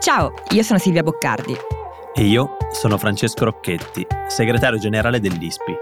Ciao, 0.00 0.32
io 0.52 0.62
sono 0.62 0.78
Silvia 0.78 1.02
Boccardi. 1.02 1.54
E 2.14 2.24
io 2.24 2.56
sono 2.72 2.96
Francesco 2.96 3.44
Rocchetti, 3.44 4.06
segretario 4.28 4.78
generale 4.78 5.20
dell'ISPI. 5.20 5.74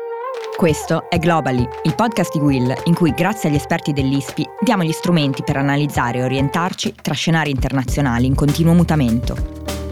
Questo 0.57 1.09
è 1.09 1.21
Globally, 1.21 1.65
il 1.85 1.95
podcast 1.95 2.33
di 2.33 2.41
Will, 2.41 2.75
in 2.87 2.95
cui 2.95 3.13
grazie 3.13 3.49
agli 3.49 3.55
esperti 3.55 3.93
dell'ISPI 3.93 4.45
diamo 4.61 4.83
gli 4.83 4.91
strumenti 4.91 5.45
per 5.45 5.57
analizzare 5.57 6.19
e 6.19 6.25
orientarci 6.25 6.97
tra 7.01 7.15
scenari 7.15 7.51
internazionali 7.51 8.27
in 8.27 8.35
continuo 8.35 8.75
mutamento. 8.75 9.37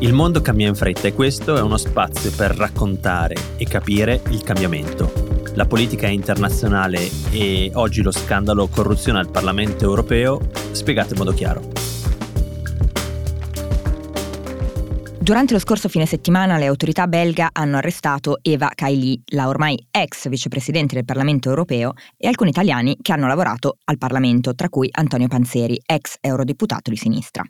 Il 0.00 0.12
mondo 0.12 0.40
cambia 0.40 0.66
in 0.66 0.74
fretta 0.74 1.06
e 1.06 1.14
questo 1.14 1.56
è 1.56 1.60
uno 1.60 1.76
spazio 1.76 2.32
per 2.32 2.50
raccontare 2.56 3.36
e 3.56 3.64
capire 3.64 4.22
il 4.30 4.42
cambiamento. 4.42 5.12
La 5.54 5.66
politica 5.66 6.08
internazionale 6.08 7.08
e 7.30 7.70
oggi 7.74 8.02
lo 8.02 8.10
scandalo 8.10 8.66
corruzione 8.66 9.20
al 9.20 9.30
Parlamento 9.30 9.84
europeo 9.84 10.40
spiegato 10.72 11.12
in 11.12 11.18
modo 11.18 11.32
chiaro. 11.32 11.95
Durante 15.26 15.54
lo 15.54 15.58
scorso 15.58 15.88
fine 15.88 16.06
settimana 16.06 16.56
le 16.56 16.66
autorità 16.66 17.08
belga 17.08 17.48
hanno 17.52 17.78
arrestato 17.78 18.38
Eva 18.42 18.70
Kaili, 18.72 19.20
la 19.32 19.48
ormai 19.48 19.76
ex 19.90 20.28
vicepresidente 20.28 20.94
del 20.94 21.04
Parlamento 21.04 21.48
europeo, 21.48 21.94
e 22.16 22.28
alcuni 22.28 22.50
italiani 22.50 22.96
che 23.02 23.12
hanno 23.12 23.26
lavorato 23.26 23.78
al 23.86 23.98
Parlamento, 23.98 24.54
tra 24.54 24.68
cui 24.68 24.88
Antonio 24.88 25.26
Panzeri, 25.26 25.80
ex 25.84 26.18
eurodeputato 26.20 26.90
di 26.90 26.96
sinistra. 26.96 27.42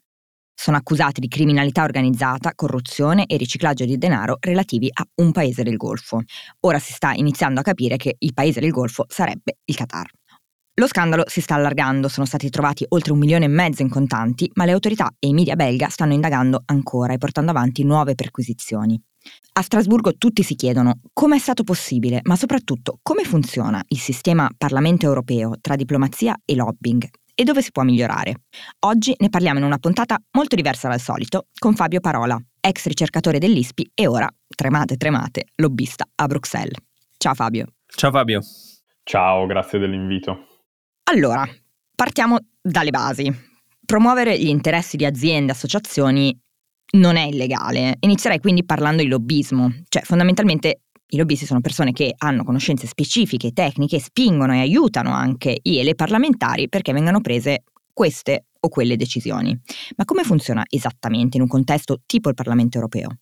Sono 0.55 0.79
accusati 0.79 1.21
di 1.21 1.29
criminalità 1.29 1.83
organizzata, 1.83 2.55
corruzione 2.55 3.27
e 3.27 3.37
riciclaggio 3.37 3.85
di 3.85 3.99
denaro 3.99 4.39
relativi 4.41 4.89
a 4.91 5.07
un 5.17 5.33
paese 5.33 5.63
del 5.63 5.77
Golfo. 5.77 6.23
Ora 6.61 6.79
si 6.79 6.95
sta 6.95 7.13
iniziando 7.13 7.61
a 7.61 7.63
capire 7.63 7.99
che 7.99 8.17
il 8.19 8.33
paese 8.33 8.61
del 8.61 8.71
Golfo 8.71 9.05
sarebbe 9.07 9.59
il 9.67 9.77
Qatar. 9.77 10.09
Lo 10.79 10.87
scandalo 10.87 11.25
si 11.27 11.41
sta 11.41 11.55
allargando, 11.55 12.07
sono 12.07 12.27
stati 12.27 12.51
trovati 12.51 12.85
oltre 12.91 13.13
un 13.13 13.19
milione 13.19 13.47
e 13.47 13.49
mezzo 13.49 13.81
in 13.81 13.89
contanti, 13.89 14.51
ma 14.57 14.67
le 14.67 14.73
autorità 14.73 15.09
e 15.19 15.29
i 15.29 15.33
media 15.33 15.57
belga 15.57 15.89
stanno 15.89 16.13
indagando 16.13 16.65
ancora 16.67 17.15
e 17.15 17.19
portando 17.19 17.51
avanti 17.51 17.83
nuove 17.83 18.15
perquisizioni. 18.15 19.01
A 19.55 19.63
Strasburgo 19.63 20.19
tutti 20.19 20.43
si 20.43 20.55
chiedono 20.55 21.01
come 21.15 21.37
è 21.37 21.39
stato 21.39 21.65
possibile, 21.65 22.21
ma 22.25 22.37
soprattutto 22.37 22.99
come 23.01 23.25
funziona 23.25 23.83
il 23.89 23.99
sistema 23.99 24.51
Parlamento 24.55 25.07
europeo 25.07 25.55
tra 25.63 25.77
diplomazia 25.77 26.37
e 26.45 26.55
lobbying 26.55 27.09
e 27.35 27.43
dove 27.43 27.63
si 27.63 27.73
può 27.73 27.83
migliorare. 27.83 28.43
Oggi 28.81 29.15
ne 29.17 29.31
parliamo 29.31 29.59
in 29.59 29.65
una 29.65 29.79
puntata 29.79 30.19
molto 30.33 30.57
diversa 30.57 30.89
dal 30.89 31.01
solito 31.01 31.47
con 31.59 31.75
Fabio 31.75 32.01
Parola, 32.01 32.39
ex 32.61 32.87
ricercatore 32.87 33.39
dell'ISPI 33.39 33.93
e 33.95 34.07
ora, 34.07 34.29
tremate 34.55 34.99
tremate, 34.99 35.47
lobbista 35.55 36.05
a 36.17 36.27
Bruxelles. 36.27 36.77
Ciao 37.17 37.33
Fabio. 37.33 37.65
Ciao 37.87 38.11
Fabio. 38.11 38.43
Ciao, 39.05 39.47
grazie 39.47 39.79
dell'invito. 39.79 40.49
Allora, 41.09 41.49
partiamo 41.95 42.39
dalle 42.61 42.91
basi. 42.91 43.33
Promuovere 43.85 44.37
gli 44.41 44.49
interessi 44.49 44.97
di 44.97 45.05
aziende 45.05 45.53
e 45.53 45.55
associazioni 45.55 46.37
non 46.95 47.15
è 47.15 47.23
illegale. 47.23 47.97
Inizierei 48.01 48.41
quindi 48.41 48.65
parlando 48.65 49.03
di 49.03 49.09
lobbismo, 49.09 49.73
cioè 49.89 50.03
fondamentalmente 50.03 50.81
i 51.11 51.17
lobbisti 51.17 51.47
sono 51.47 51.61
persone 51.61 51.93
che 51.93 52.13
hanno 52.19 52.43
conoscenze 52.43 52.89
specifiche, 52.89 53.53
tecniche, 53.53 54.01
spingono 54.01 54.55
e 54.55 54.59
aiutano 54.59 55.13
anche 55.13 55.57
i 55.63 55.79
e 55.79 55.85
le 55.85 55.95
parlamentari 55.95 56.69
perché 56.69 56.93
vengano 56.93 57.21
prese 57.21 57.63
queste 57.93 58.47
o 58.59 58.69
quelle 58.69 58.97
decisioni. 58.97 59.57
Ma 59.95 60.05
come 60.05 60.25
funziona 60.25 60.65
esattamente 60.69 61.37
in 61.37 61.45
un 61.45 61.49
contesto 61.49 62.03
tipo 62.05 62.31
il 62.31 62.35
Parlamento 62.35 62.79
europeo? 62.79 63.19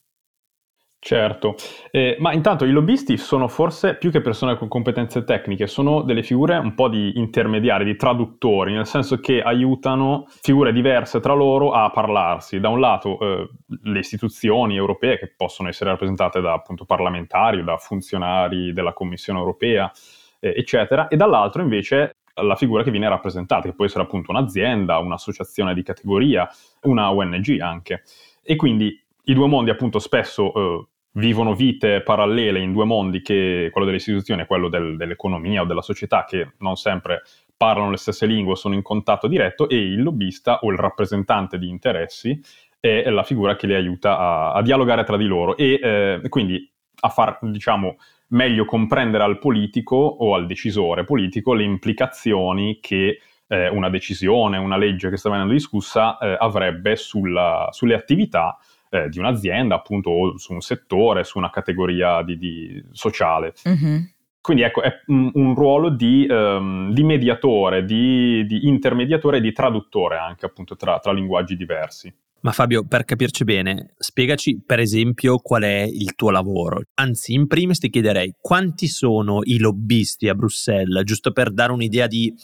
Certo, 1.07 1.57
eh, 1.91 2.17
ma 2.19 2.33
intanto 2.33 2.65
i 2.65 2.71
lobbisti 2.71 3.19
sono 3.19 3.47
forse 3.47 3.97
più 3.97 4.11
che 4.11 4.23
persone 4.23 4.57
con 4.57 4.69
competenze 4.69 5.23
tecniche, 5.23 5.67
sono 5.67 6.01
delle 6.01 6.23
figure 6.23 6.57
un 6.57 6.75
po' 6.75 6.89
di 6.89 7.19
intermediari, 7.19 7.85
di 7.85 7.95
traduttori, 7.95 8.73
nel 8.73 8.87
senso 8.87 9.21
che 9.21 9.43
aiutano 9.43 10.25
figure 10.41 10.73
diverse 10.73 11.21
tra 11.21 11.35
loro 11.35 11.73
a 11.73 11.91
parlarsi. 11.91 12.59
Da 12.59 12.71
un 12.71 12.81
lato 12.81 13.19
eh, 13.21 13.51
le 13.83 13.99
istituzioni 13.99 14.77
europee 14.77 15.19
che 15.19 15.31
possono 15.37 15.69
essere 15.69 15.91
rappresentate 15.91 16.41
da 16.41 16.55
appunto 16.55 16.87
parlamentari, 16.87 17.63
da 17.63 17.77
funzionari 17.77 18.73
della 18.73 18.95
Commissione 18.95 19.41
europea, 19.41 19.93
eh, 20.41 20.55
eccetera, 20.57 21.09
e 21.09 21.17
dall'altro 21.17 21.61
invece 21.61 22.17
la 22.43 22.57
figura 22.57 22.83
che 22.83 22.91
viene 22.91 23.11
rappresentata, 23.11 23.69
che 23.69 23.75
può 23.75 23.85
essere 23.85 24.05
appunto 24.05 24.31
un'azienda, 24.31 24.97
un'associazione 25.01 25.75
di 25.75 25.83
categoria, 25.83 26.49
una 26.85 27.13
ONG 27.13 27.61
anche. 27.61 28.05
E 28.43 28.57
quindi 28.57 28.99
i 29.25 29.35
due 29.35 29.47
mondi 29.47 29.71
appunto 29.71 29.99
spesso 29.99 30.53
eh, 30.55 30.87
vivono 31.15 31.55
vite 31.55 32.03
parallele 32.03 32.61
in 32.61 32.73
due 32.73 32.85
mondi, 32.85 33.21
che 33.21 33.69
quello 33.71 33.87
delle 33.87 33.99
istituzioni 33.99 34.43
e 34.43 34.47
quello 34.47 34.69
del, 34.69 34.97
dell'economia 34.97 35.63
o 35.63 35.65
della 35.65 35.83
società, 35.83 36.25
che 36.25 36.53
non 36.59 36.77
sempre 36.77 37.23
parlano 37.57 37.91
le 37.91 37.97
stesse 37.97 38.27
lingue, 38.27 38.57
sono 38.57 38.75
in 38.75 38.83
contatto 38.83 39.27
diretto, 39.27 39.69
e 39.69 39.77
il 39.77 40.03
lobbista 40.03 40.61
o 40.61 40.71
il 40.71 40.79
rappresentante 40.79 41.59
di 41.59 41.69
interessi 41.69 42.41
è 42.81 43.09
la 43.09 43.23
figura 43.23 43.57
che 43.57 43.67
li 43.67 43.75
aiuta 43.75 44.19
a, 44.19 44.53
a 44.53 44.63
dialogare 44.63 45.05
tra 45.05 45.17
di 45.17 45.25
loro 45.25 45.57
e 45.57 45.81
eh, 45.83 46.29
quindi 46.29 46.71
a 47.01 47.09
far, 47.09 47.39
diciamo, 47.41 47.97
meglio 48.29 48.67
comprendere 48.67 49.25
al 49.25 49.39
politico 49.39 49.97
o 49.97 50.35
al 50.35 50.45
decisore 50.47 51.05
politico 51.05 51.55
le 51.55 51.63
implicazioni 51.63 52.81
che 52.81 53.21
eh, 53.47 53.69
una 53.69 53.89
decisione, 53.89 54.59
una 54.59 54.77
legge 54.77 55.09
che 55.09 55.17
sta 55.17 55.31
venendo 55.31 55.53
discussa 55.53 56.19
eh, 56.19 56.37
avrebbe 56.39 56.97
sulla, 56.97 57.69
sulle 57.71 57.95
attività 57.95 58.59
eh, 58.95 59.09
di 59.09 59.19
un'azienda, 59.19 59.75
appunto, 59.75 60.11
o 60.11 60.39
su 60.39 60.53
un 60.53 60.61
settore, 60.61 61.25
su 61.25 61.37
una 61.37 61.51
categoria 61.51 62.23
di, 62.23 62.39
di 62.39 62.85
sociale. 62.93 63.53
Mm-hmm. 63.69 64.03
Quindi 64.41 64.63
ecco, 64.63 64.83
è 64.83 65.01
un, 65.07 65.31
un 65.35 65.55
ruolo 65.55 65.89
di, 65.89 66.27
um, 66.29 66.93
di 66.93 67.03
mediatore, 67.03 67.85
di, 67.85 68.45
di, 68.47 68.69
intermediatore 68.69 69.39
e 69.39 69.41
di 69.41 69.53
traduttore 69.53 70.19
anche 70.19 70.47
appunto 70.47 70.77
tra, 70.77 70.99
tra 70.99 71.13
linguaggi 71.13 71.57
diversi. 71.57 72.15
Ma 72.45 72.53
Fabio, 72.53 72.85
per 72.87 73.07
capirci 73.07 73.43
bene, 73.43 73.95
spiegaci 73.97 74.61
per 74.67 74.79
esempio 74.79 75.39
qual 75.39 75.63
è 75.63 75.81
il 75.91 76.15
tuo 76.15 76.29
lavoro. 76.29 76.83
Anzi, 76.97 77.33
in 77.33 77.47
primis 77.47 77.79
ti 77.79 77.89
chiederei 77.89 78.35
quanti 78.39 78.87
sono 78.87 79.41
i 79.45 79.57
lobbisti 79.59 80.29
a 80.29 80.35
Bruxelles, 80.35 81.05
giusto 81.05 81.33
per 81.33 81.51
dare 81.51 81.73
un'idea 81.73 82.07
di, 82.07 82.35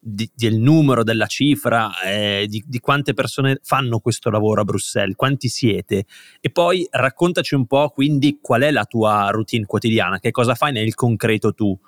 di, 0.00 0.28
del 0.34 0.56
numero, 0.56 1.04
della 1.04 1.26
cifra, 1.26 1.88
eh, 2.04 2.46
di, 2.48 2.64
di, 2.66 2.80
quante 2.80 3.14
persone 3.14 3.60
fanno 3.62 4.00
questo 4.00 4.28
lavoro 4.28 4.62
a 4.62 4.64
Bruxelles, 4.64 5.14
quanti 5.14 5.46
siete. 5.46 6.06
E 6.40 6.50
poi 6.50 6.84
raccontaci 6.90 7.54
un 7.54 7.66
po' 7.66 7.90
quindi 7.90 8.40
qual 8.42 8.62
è 8.62 8.72
la 8.72 8.86
tua 8.86 9.28
routine 9.30 9.66
quotidiana, 9.66 10.18
che 10.18 10.32
cosa 10.32 10.56
fai 10.56 10.72
nel 10.72 10.94
concreto 10.94 11.54
tu. 11.54 11.78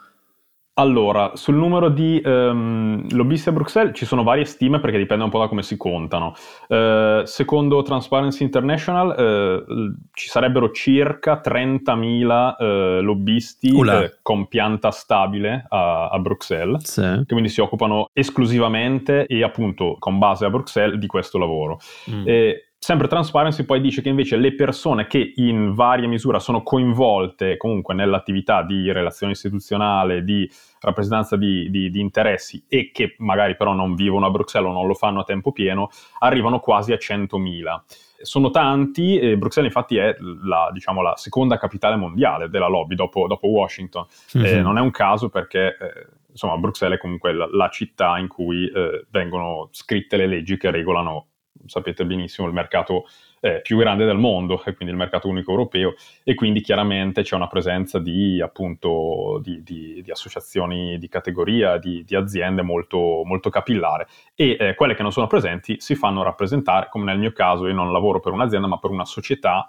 Allora, 0.79 1.31
sul 1.37 1.55
numero 1.55 1.89
di 1.89 2.21
um, 2.23 3.07
lobbisti 3.13 3.49
a 3.49 3.53
Bruxelles 3.53 3.97
ci 3.97 4.05
sono 4.05 4.23
varie 4.23 4.45
stime 4.45 4.79
perché 4.79 4.99
dipende 4.99 5.25
un 5.25 5.31
po' 5.31 5.39
da 5.39 5.49
come 5.49 5.63
si 5.63 5.79
contano. 5.79 6.35
Uh, 6.69 7.25
secondo 7.25 7.81
Transparency 7.81 8.45
International 8.45 9.65
uh, 9.67 9.95
ci 10.13 10.29
sarebbero 10.29 10.73
circa 10.73 11.41
30.000 11.43 12.55
uh, 12.59 13.01
lobbisti 13.01 13.73
con 14.21 14.49
pianta 14.49 14.91
stabile 14.91 15.65
a, 15.67 16.09
a 16.11 16.19
Bruxelles, 16.19 16.85
sì. 16.85 17.01
che 17.01 17.33
quindi 17.33 17.49
si 17.49 17.63
occupano 17.63 18.11
esclusivamente 18.13 19.25
e 19.27 19.43
appunto 19.43 19.97
con 19.99 20.19
base 20.19 20.45
a 20.45 20.51
Bruxelles 20.51 20.99
di 20.99 21.07
questo 21.07 21.39
lavoro. 21.39 21.79
Mm. 22.11 22.29
E, 22.29 22.66
Sempre 22.87 23.09
Transparency 23.09 23.65
poi 23.65 23.81
dice 23.81 24.01
che 24.01 24.11
invece 24.11 24.37
le 24.37 24.55
persone 24.55 25.09
che 25.09 25.33
in 25.35 25.75
varia 25.75 26.07
misura 26.07 26.39
sono 26.39 26.63
coinvolte 26.63 27.57
comunque 27.57 27.95
nell'attività 27.95 28.63
di 28.63 28.93
relazione 28.93 29.33
istituzionale, 29.33 30.23
di 30.23 30.49
rappresentanza 30.79 31.37
di, 31.37 31.69
di, 31.69 31.91
di, 31.91 31.99
interessi 31.99 32.65
e 32.69 32.93
che 32.93 33.17
magari 33.19 33.57
però 33.57 33.73
non 33.73 33.97
vivono 33.97 34.27
a 34.27 34.31
Bruxelles 34.31 34.71
o 34.71 34.73
non 34.73 34.87
lo 34.87 34.95
fanno 34.95 35.19
a 35.19 35.25
tempo 35.25 35.51
pieno, 35.51 35.89
arrivano 36.21 36.61
quasi 36.61 36.93
a 36.93 36.97
100.000. 36.97 37.81
Sono 38.23 38.51
tanti, 38.51 39.19
e 39.19 39.37
Bruxelles 39.37 39.75
infatti 39.75 39.97
è 39.97 40.15
la, 40.45 40.71
diciamo, 40.73 41.03
la 41.03 41.17
seconda 41.17 41.59
capitale 41.59 41.97
mondiale 41.97 42.49
della 42.49 42.69
lobby 42.69 42.95
dopo, 42.95 43.27
dopo 43.27 43.49
Washington. 43.49 44.07
Mm-hmm. 44.39 44.47
Eh, 44.47 44.61
non 44.61 44.79
è 44.79 44.81
un 44.81 44.93
caso 44.93 45.29
perché... 45.29 45.77
Eh, 45.77 46.07
insomma, 46.31 46.57
Bruxelles 46.57 46.99
è 46.99 47.01
comunque 47.01 47.33
la, 47.33 47.49
la 47.51 47.69
città 47.69 48.17
in 48.19 48.29
cui 48.29 48.71
eh, 48.71 49.07
vengono 49.11 49.71
scritte 49.73 50.17
le 50.17 50.29
leggi 50.29 50.57
che 50.57 50.71
regolano 50.71 51.31
sapete 51.69 52.05
benissimo, 52.05 52.47
il 52.47 52.53
mercato 52.53 53.07
eh, 53.41 53.61
più 53.61 53.77
grande 53.79 54.05
del 54.05 54.17
mondo, 54.17 54.63
e 54.65 54.75
quindi 54.75 54.95
il 54.95 55.01
mercato 55.01 55.29
unico 55.29 55.51
europeo, 55.51 55.95
e 56.25 56.35
quindi 56.35 56.61
chiaramente 56.61 57.23
c'è 57.23 57.37
una 57.37 57.47
presenza 57.47 57.99
di, 57.99 58.41
appunto, 58.41 59.41
di, 59.43 59.63
di, 59.63 60.01
di 60.03 60.11
associazioni 60.11 60.99
di 60.99 61.09
categoria, 61.09 61.79
di, 61.79 62.05
aziende 62.17 62.63
molto, 62.63 63.23
molto, 63.25 63.51
capillare. 63.51 64.07
E 64.35 64.57
eh, 64.59 64.75
quelle 64.75 64.95
che 64.95 65.03
non 65.03 65.13
sono 65.13 65.27
presenti 65.27 65.77
si 65.79 65.95
fanno 65.95 66.23
rappresentare, 66.23 66.89
come 66.91 67.05
nel 67.05 67.19
mio 67.19 67.33
caso, 67.33 67.67
io 67.67 67.75
non 67.75 67.93
lavoro 67.93 68.21
per 68.21 68.33
un'azienda, 68.33 68.67
ma 68.67 68.79
per 68.79 68.91
una 68.91 69.05
società 69.05 69.69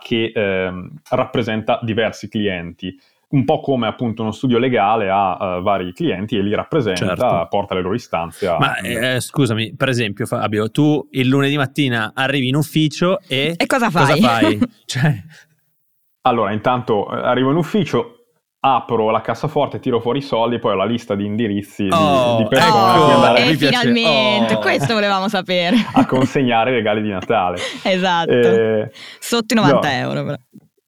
che 0.00 0.32
eh, 0.34 0.90
rappresenta 1.10 1.80
diversi 1.82 2.28
clienti 2.28 2.96
un 3.30 3.44
po' 3.44 3.60
come 3.60 3.86
appunto 3.86 4.22
uno 4.22 4.32
studio 4.32 4.58
legale 4.58 5.10
ha 5.10 5.58
uh, 5.58 5.62
vari 5.62 5.92
clienti 5.92 6.36
e 6.36 6.42
li 6.42 6.54
rappresenta, 6.54 7.04
certo. 7.04 7.46
porta 7.50 7.74
le 7.74 7.82
loro 7.82 7.94
istanze. 7.94 8.46
A... 8.46 8.56
Ma 8.58 8.76
eh, 8.78 9.20
scusami, 9.20 9.74
per 9.76 9.88
esempio 9.88 10.24
Fabio, 10.24 10.70
tu 10.70 11.06
il 11.10 11.28
lunedì 11.28 11.56
mattina 11.56 12.12
arrivi 12.14 12.48
in 12.48 12.56
ufficio 12.56 13.18
e... 13.26 13.54
E 13.56 13.66
cosa 13.66 13.90
fai? 13.90 14.20
Cosa 14.20 14.40
fai? 14.40 14.58
cioè... 14.86 15.14
Allora, 16.22 16.52
intanto 16.52 17.10
eh, 17.10 17.20
arrivo 17.20 17.50
in 17.50 17.56
ufficio, 17.56 18.18
apro 18.60 19.10
la 19.10 19.20
cassaforte, 19.20 19.78
tiro 19.78 20.00
fuori 20.00 20.18
i 20.18 20.22
soldi, 20.22 20.58
poi 20.58 20.72
ho 20.72 20.76
la 20.76 20.84
lista 20.84 21.14
di 21.14 21.24
indirizzi 21.24 21.88
oh, 21.90 22.36
di, 22.38 22.42
di 22.42 22.48
persone 22.48 23.02
ecco, 23.04 23.14
andare 23.14 23.44
e 23.44 23.56
finalmente, 23.56 24.54
oh. 24.54 24.58
questo 24.58 24.94
volevamo 24.94 25.28
sapere. 25.28 25.76
A 25.92 26.06
consegnare 26.06 26.70
i 26.70 26.74
regali 26.74 27.02
di 27.02 27.10
Natale. 27.10 27.58
esatto. 27.84 28.30
Eh, 28.30 28.90
Sotto 29.18 29.54
i 29.54 29.56
90 29.56 29.80
no. 29.80 29.94
euro 29.94 30.24
però. 30.24 30.36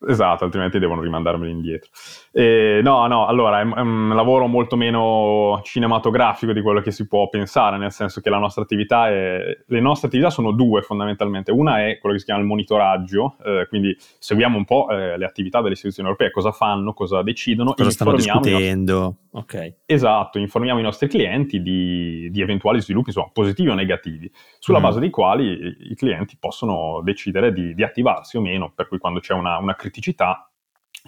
Esatto, 0.09 0.45
altrimenti 0.45 0.79
devono 0.79 1.03
rimandarmeli 1.03 1.51
indietro. 1.51 1.91
Eh, 2.33 2.81
no, 2.83 3.07
no, 3.09 3.27
allora 3.27 3.61
è, 3.61 3.63
è, 3.63 3.81
un 3.81 4.13
lavoro 4.15 4.47
molto 4.47 4.77
meno 4.77 5.61
cinematografico 5.65 6.53
di 6.53 6.63
quello 6.63 6.81
che 6.81 6.93
si 6.93 7.09
può 7.09 7.29
pensare, 7.29 7.77
nel 7.77 7.91
senso 7.91 8.21
che 8.21 8.31
la 8.31 8.39
nostra 8.39 8.63
attività 8.63 9.09
è... 9.09 9.59
le 9.67 9.81
nostre 9.81 10.07
attività 10.07 10.31
sono 10.31 10.53
due 10.53 10.83
fondamentalmente. 10.83 11.51
Una 11.51 11.87
è 11.87 11.99
quello 11.99 12.15
che 12.15 12.21
si 12.21 12.27
chiama 12.27 12.41
il 12.41 12.47
monitoraggio, 12.47 13.37
eh, 13.45 13.67
quindi 13.69 13.97
seguiamo 13.99 14.57
un 14.57 14.65
po' 14.65 14.89
eh, 14.91 15.19
le 15.19 15.25
attività 15.25 15.61
delle 15.61 15.73
istituzioni 15.73 16.09
europee, 16.09 16.31
cosa 16.31 16.53
fanno, 16.53 16.93
cosa 16.93 17.23
decidono. 17.23 17.75
Cosa 17.75 17.91
stanno 17.91 18.15
discutendo. 18.15 19.17
Nostri... 19.33 19.59
Ok. 19.59 19.75
Esatto, 19.87 20.39
informiamo 20.39 20.79
i 20.79 20.85
nostri 20.85 21.09
clienti 21.09 21.61
di, 21.61 22.29
di 22.31 22.41
eventuali 22.41 22.81
sviluppi, 22.81 23.09
insomma, 23.09 23.31
positivi 23.33 23.71
o 23.71 23.75
negativi, 23.75 24.31
sulla 24.61 24.79
mm. 24.79 24.83
base 24.83 25.01
dei 25.01 25.11
quali 25.11 25.47
i, 25.47 25.77
i, 25.91 25.95
clienti 25.97 26.37
possono 26.39 27.01
decidere 27.03 27.53
di, 27.53 27.75
di, 27.75 27.83
attivarsi 27.83 28.37
o 28.37 28.41
meno, 28.41 28.73
per 28.75 28.87
cui 28.87 28.99
quando 28.99 29.19
c'è 29.19 29.35
una, 29.35 29.59
una 29.59 29.75
criticità 29.75 30.50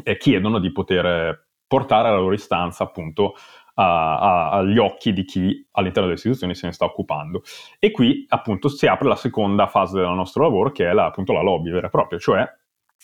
eh, 0.02 0.16
chiedono 0.16 0.58
di 0.58 0.72
poter 0.72 1.48
portare 1.66 2.10
la 2.10 2.18
loro 2.18 2.34
istanza 2.34 2.84
appunto 2.84 3.34
a, 3.74 4.18
a, 4.18 4.50
agli 4.50 4.78
occhi 4.78 5.12
di 5.12 5.24
chi 5.24 5.66
all'interno 5.72 6.02
delle 6.02 6.18
istituzioni 6.18 6.54
se 6.54 6.66
ne 6.66 6.72
sta 6.72 6.84
occupando. 6.84 7.42
E 7.78 7.90
qui 7.90 8.26
appunto 8.28 8.68
si 8.68 8.86
apre 8.86 9.08
la 9.08 9.16
seconda 9.16 9.66
fase 9.66 9.98
del 9.98 10.10
nostro 10.10 10.42
lavoro 10.42 10.70
che 10.70 10.88
è 10.88 10.92
la, 10.92 11.06
appunto 11.06 11.32
la 11.32 11.42
lobby 11.42 11.70
vera 11.70 11.86
e 11.86 11.90
propria, 11.90 12.18
cioè 12.18 12.46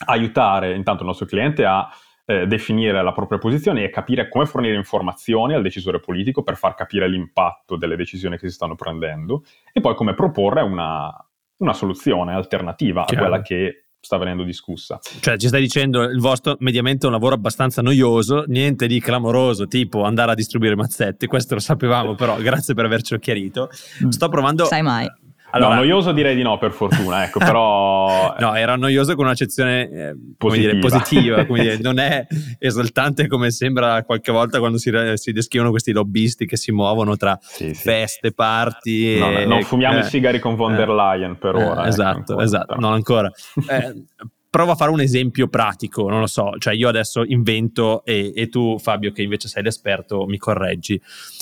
aiutare 0.07 0.75
intanto 0.75 1.03
il 1.03 1.09
nostro 1.09 1.27
cliente 1.27 1.65
a 1.65 1.89
eh, 2.25 2.47
definire 2.47 3.03
la 3.03 3.13
propria 3.13 3.39
posizione 3.39 3.83
e 3.83 3.91
capire 3.91 4.29
come 4.29 4.45
fornire 4.45 4.77
informazioni 4.77 5.55
al 5.55 5.63
decisore 5.63 5.99
politico 5.99 6.43
per 6.43 6.57
far 6.57 6.75
capire 6.75 7.09
l'impatto 7.09 7.77
delle 7.77 7.97
decisioni 7.97 8.37
che 8.37 8.49
si 8.49 8.55
stanno 8.55 8.75
prendendo 8.75 9.45
e 9.73 9.81
poi 9.81 9.95
come 9.95 10.15
proporre 10.15 10.61
una, 10.61 11.11
una 11.57 11.73
soluzione 11.73 12.35
alternativa 12.35 13.05
Chiaro. 13.05 13.25
a 13.25 13.29
quella 13.29 13.43
che 13.43 13.88
sta 14.01 14.17
venendo 14.17 14.43
discussa. 14.43 14.99
Cioè 15.21 15.37
ci 15.37 15.49
stai 15.49 15.61
dicendo 15.61 16.03
il 16.03 16.21
vostro 16.21 16.57
mediamente 16.61 17.05
è 17.05 17.07
un 17.07 17.15
lavoro 17.15 17.35
abbastanza 17.35 17.83
noioso, 17.83 18.45
niente 18.47 18.87
di 18.87 19.01
clamoroso, 19.01 19.67
tipo 19.67 20.05
andare 20.05 20.33
a 20.33 20.35
distribuire 20.35 20.77
mazzetti, 20.77 21.27
questo 21.27 21.55
lo 21.55 21.61
sapevamo 21.61 22.15
però, 22.15 22.37
grazie 22.37 22.75
per 22.75 22.85
avercelo 22.85 23.21
chiarito. 23.21 23.71
Mm. 24.05 24.09
Sto 24.09 24.29
provando... 24.29 24.65
Sai 24.65 24.83
mai. 24.83 25.09
Allora, 25.51 25.75
no, 25.75 25.81
noioso 25.81 26.13
direi 26.13 26.35
di 26.35 26.43
no, 26.43 26.59
per 26.59 26.73
fortuna, 26.73 27.25
ecco, 27.25 27.39
però... 27.41 28.35
no, 28.39 28.55
era 28.55 28.77
noioso 28.77 29.15
con 29.15 29.25
un'accezione 29.25 29.91
eh, 29.91 30.17
positiva, 30.37 30.73
dire, 30.73 30.79
positiva 30.79 31.43
dire, 31.45 31.79
non 31.83 31.99
è 31.99 32.27
esaltante 32.59 33.27
come 33.29 33.51
sembra 33.51 34.03
qualche 34.05 34.31
volta 34.31 34.59
quando 34.59 34.79
si, 34.79 34.93
si, 35.15 35.33
descrivono 35.33 35.71
questi 35.71 35.93
lobbisti 35.93 36.45
che 36.45 36.57
si 36.57 36.71
muovono 36.71 37.17
tra 37.17 37.39
sì, 37.41 37.75
sì. 37.75 37.83
feste, 37.83 38.33
party... 38.33 39.19
No, 39.19 39.31
e, 39.31 39.45
non 39.47 39.63
fumiamo 39.63 39.99
eh, 39.99 40.01
i 40.01 40.05
sigari 40.05 40.39
con 40.39 40.55
von 40.55 40.75
der 40.75 40.91
Leyen 40.91 41.39
per 41.39 41.55
eh, 41.55 41.65
ora. 41.65 41.81
Ecco, 41.81 41.89
esatto, 41.89 42.33
ecco, 42.33 42.43
esatto, 42.43 42.75
non 42.79 42.93
ancora. 42.93 43.31
Provo 44.51 44.73
a 44.73 44.77
fare 44.77 44.91
un 44.91 45.01
esempio 45.01 45.49
pratico, 45.49 46.09
non 46.09 46.21
lo 46.21 46.27
so, 46.27 46.53
cioè 46.59 46.73
io 46.73 46.89
adesso 46.89 47.23
invento 47.23 48.03
e, 48.03 48.33
e 48.35 48.49
tu 48.49 48.79
Fabio 48.79 49.13
che 49.13 49.21
invece 49.21 49.47
sei 49.47 49.63
l'esperto 49.63 50.25
mi 50.25 50.39
correggi. 50.39 50.99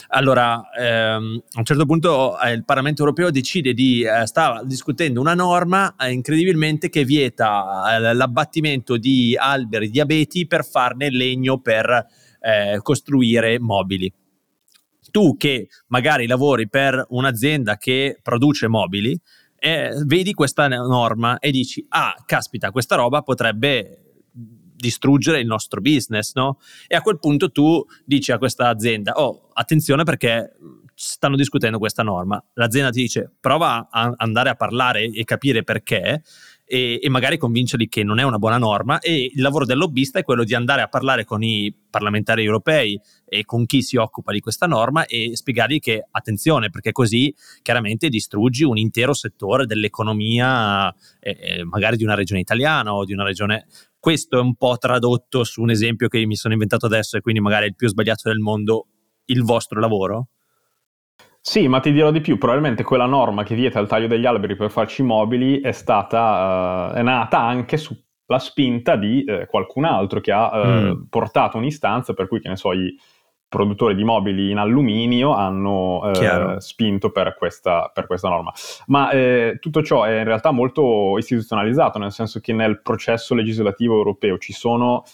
Allora, 0.09 0.71
ehm, 0.77 1.43
a 1.53 1.59
un 1.59 1.65
certo 1.65 1.87
punto 1.87 2.37
eh, 2.41 2.51
il 2.51 2.65
Parlamento 2.65 3.03
europeo 3.03 3.31
decide 3.31 3.75
di, 3.75 4.03
eh, 4.03 4.27
stava 4.27 4.65
discutendo 4.65 5.21
una 5.21 5.35
norma 5.35 5.95
eh, 5.97 6.11
incredibilmente 6.11 6.89
che 6.89 7.05
vieta 7.05 7.95
eh, 7.95 8.13
l'abbattimento 8.13 8.97
di 8.97 9.37
alberi 9.39 9.89
di 9.89 10.01
abeti 10.01 10.49
per 10.49 10.65
farne 10.65 11.09
legno 11.09 11.61
per 11.61 12.07
eh, 12.41 12.81
costruire 12.83 13.61
mobili. 13.61 14.13
Tu 15.13 15.37
che 15.37 15.69
magari 15.87 16.27
lavori 16.27 16.69
per 16.69 17.07
un'azienda 17.11 17.77
che 17.77 18.19
produce 18.21 18.67
mobili, 18.67 19.17
eh, 19.59 19.91
vedi 20.05 20.33
questa 20.33 20.69
norma 20.69 21.39
e 21.39 21.51
dici, 21.51 21.85
ah, 21.91 22.15
caspita, 22.25 22.71
questa 22.71 22.97
roba 22.97 23.23
potrebbe 23.23 24.01
distruggere 24.77 25.41
il 25.41 25.47
nostro 25.47 25.81
business, 25.81 26.35
no? 26.35 26.59
E 26.87 26.95
a 26.95 27.01
quel 27.01 27.19
punto 27.19 27.51
tu 27.51 27.85
dici 28.05 28.31
a 28.31 28.39
questa 28.39 28.69
azienda, 28.69 29.13
oh, 29.13 29.49
attenzione 29.53 30.05
perché 30.05 30.53
stanno 30.95 31.37
discutendo 31.37 31.79
questa 31.79 32.03
norma. 32.03 32.43
L'azienda 32.55 32.91
ti 32.91 33.03
dice, 33.03 33.31
prova 33.41 33.89
a 33.91 34.13
andare 34.17 34.51
a 34.51 34.55
parlare 34.55 35.05
e 35.05 35.25
capire 35.25 35.63
perché 35.63 36.23
e, 36.69 36.99
e, 37.01 37.09
magari 37.09 37.39
convincerli 37.39 37.87
che 37.87 38.03
non 38.03 38.19
è 38.19 38.25
una 38.25 38.39
buona 38.39 38.59
norma 38.59 38.99
e 38.99 39.31
il 39.33 39.41
lavoro 39.41 39.65
del 39.65 39.79
lobbista 39.79 40.19
è 40.19 40.25
quello 40.25 40.43
di 40.43 40.55
andare 40.55 40.83
a 40.83 40.89
parlare 40.89 41.25
con 41.25 41.43
i 41.45 41.73
parlamentari 41.89 42.45
europei 42.45 43.01
e 43.25 43.45
con 43.45 43.67
chi 43.67 43.83
si 43.83 43.97
occupa 43.97 44.33
di 44.33 44.41
questa 44.41 44.67
norma 44.67 45.07
e 45.07 45.37
spiegargli 45.37 45.79
che 45.79 46.05
attenzione 46.11 46.69
perché 46.71 46.91
così 46.91 47.33
chiaramente 47.63 48.09
distruggi 48.09 48.65
un 48.65 48.77
intero 48.77 49.15
settore 49.15 49.65
dell'economia 49.65 50.93
eh, 51.21 51.37
eh, 51.41 51.65
magari 51.65 51.97
di 51.97 52.05
una 52.05 52.15
regione 52.15 52.41
italiana 52.41 52.93
o 52.93 53.05
di 53.05 53.13
una 53.13 53.25
regione 53.25 53.67
questo 54.01 54.37
è 54.37 54.41
un 54.41 54.57
po' 54.57 54.77
tradotto 54.77 55.45
su 55.45 55.63
un 55.63 55.71
esempio 55.71 56.09
che 56.09 56.25
mi 56.27 56.37
sono 56.37 56.53
inventato 56.53 56.87
adesso 56.87 57.17
e 57.17 57.21
quindi 57.21 57.41
magari 57.41 57.67
è 57.67 57.69
il 57.69 57.77
più 57.77 57.89
sbagliato 57.89 58.29
del 58.29 58.39
mondo 58.39 58.89
il 59.27 59.43
vostro 59.43 59.81
lavoro? 59.81 60.29
Sì, 61.49 61.69
ma 61.69 61.79
ti 61.79 61.93
dirò 61.93 62.11
di 62.11 62.21
più, 62.21 62.39
probabilmente 62.39 62.83
quella 62.83 63.07
norma 63.07 63.45
che 63.45 63.55
vieta 63.55 63.79
il 63.79 63.87
taglio 63.87 64.09
degli 64.09 64.27
alberi 64.27 64.57
per 64.57 64.69
farci 64.69 65.05
mobili 65.05 65.61
è 65.61 65.71
stata, 65.71 66.91
uh, 66.91 66.97
è 66.97 67.03
nata 67.03 67.39
anche 67.39 67.77
sulla 67.77 68.41
spinta 68.41 68.97
di 68.97 69.25
uh, 69.25 69.47
qualcun 69.47 69.85
altro 69.85 70.19
che 70.19 70.33
ha 70.33 70.51
uh, 70.51 70.67
mm. 70.67 71.03
portato 71.09 71.57
un'istanza 71.57 72.15
per 72.15 72.27
cui, 72.27 72.41
che 72.41 72.49
ne 72.49 72.57
so, 72.57 72.73
i 72.73 72.93
produttori 73.47 73.95
di 73.95 74.03
mobili 74.03 74.51
in 74.51 74.59
alluminio 74.59 75.35
hanno 75.35 76.11
spinto 76.59 77.13
per 77.13 77.37
questa, 77.39 77.93
per 77.95 78.09
questa, 78.09 78.29
norma. 78.29 78.53
Ma 78.87 79.11
eh, 79.13 79.59
tutto 79.61 79.85
ciò 79.85 80.03
è 80.03 80.19
in 80.19 80.25
realtà 80.25 80.51
molto 80.51 81.17
istituzionalizzato, 81.17 82.01
nel 82.01 82.11
senso 82.11 82.41
che 82.41 82.53
nel 82.53 82.83
processo 82.83 83.37
legislativo 83.37 83.95
europeo 83.95 84.37
ci 84.39 84.53
sono 84.53 85.05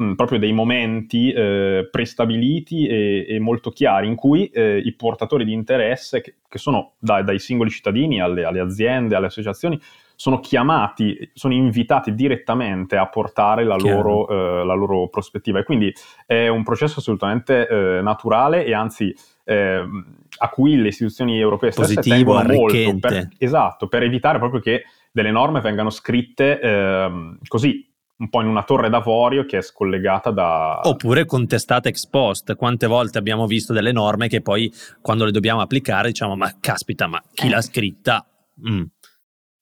mh, 0.00 0.14
proprio 0.14 0.38
dei 0.38 0.52
momenti 0.52 1.30
eh, 1.30 1.88
prestabiliti 1.90 2.86
e, 2.86 3.26
e, 3.28 3.38
molto 3.38 3.70
chiari 3.70 4.06
in 4.06 4.14
cui 4.14 4.48
eh, 4.48 4.78
i 4.78 4.92
portatori 4.94 5.44
di 5.44 5.52
interesse, 5.52 6.22
che, 6.22 6.36
che 6.48 6.58
sono 6.58 6.92
da, 6.98 7.22
dai 7.22 7.38
singoli 7.38 7.70
cittadini 7.70 8.20
alle, 8.20 8.44
alle, 8.44 8.60
aziende, 8.60 9.14
alle 9.14 9.26
associazioni, 9.26 9.80
sono 10.16 10.40
chiamati, 10.40 11.30
sono 11.32 11.54
invitati 11.54 12.14
direttamente 12.14 12.96
a 12.96 13.06
portare 13.08 13.64
la 13.64 13.76
loro, 13.76 14.28
eh, 14.28 14.64
la 14.64 14.74
loro, 14.74 15.08
prospettiva. 15.08 15.60
E 15.60 15.64
quindi 15.64 15.92
è 16.26 16.48
un 16.48 16.62
processo 16.62 17.00
assolutamente 17.00 17.66
eh, 17.66 18.02
naturale 18.02 18.66
e 18.66 18.74
anzi 18.74 19.14
ehm, 19.44 20.16
a 20.38 20.48
cui 20.50 20.76
le 20.76 20.88
istituzioni 20.88 21.38
europee 21.38 21.70
stesse 21.70 21.94
Positivo, 21.94 22.38
tengono 22.38 22.52
molto. 22.52 22.98
Per, 22.98 23.28
esatto, 23.38 23.88
per 23.88 24.02
evitare 24.02 24.38
proprio 24.38 24.60
che 24.60 24.84
delle 25.10 25.30
norme 25.30 25.60
vengano 25.62 25.88
scritte 25.88 26.60
ehm, 26.60 27.38
così 27.48 27.89
un 28.20 28.28
po' 28.28 28.40
in 28.42 28.46
una 28.46 28.62
torre 28.62 28.90
d'avorio 28.90 29.44
che 29.44 29.58
è 29.58 29.62
scollegata 29.62 30.30
da... 30.30 30.80
Oppure 30.82 31.24
contestate 31.24 31.88
ex 31.88 32.06
post. 32.06 32.54
Quante 32.54 32.86
volte 32.86 33.18
abbiamo 33.18 33.46
visto 33.46 33.72
delle 33.72 33.92
norme 33.92 34.28
che 34.28 34.42
poi 34.42 34.72
quando 35.00 35.24
le 35.24 35.30
dobbiamo 35.30 35.60
applicare 35.60 36.08
diciamo 36.08 36.36
ma 36.36 36.54
caspita, 36.60 37.06
ma 37.06 37.22
chi 37.32 37.46
eh. 37.46 37.50
l'ha 37.50 37.62
scritta? 37.62 38.26
Mm. 38.68 38.82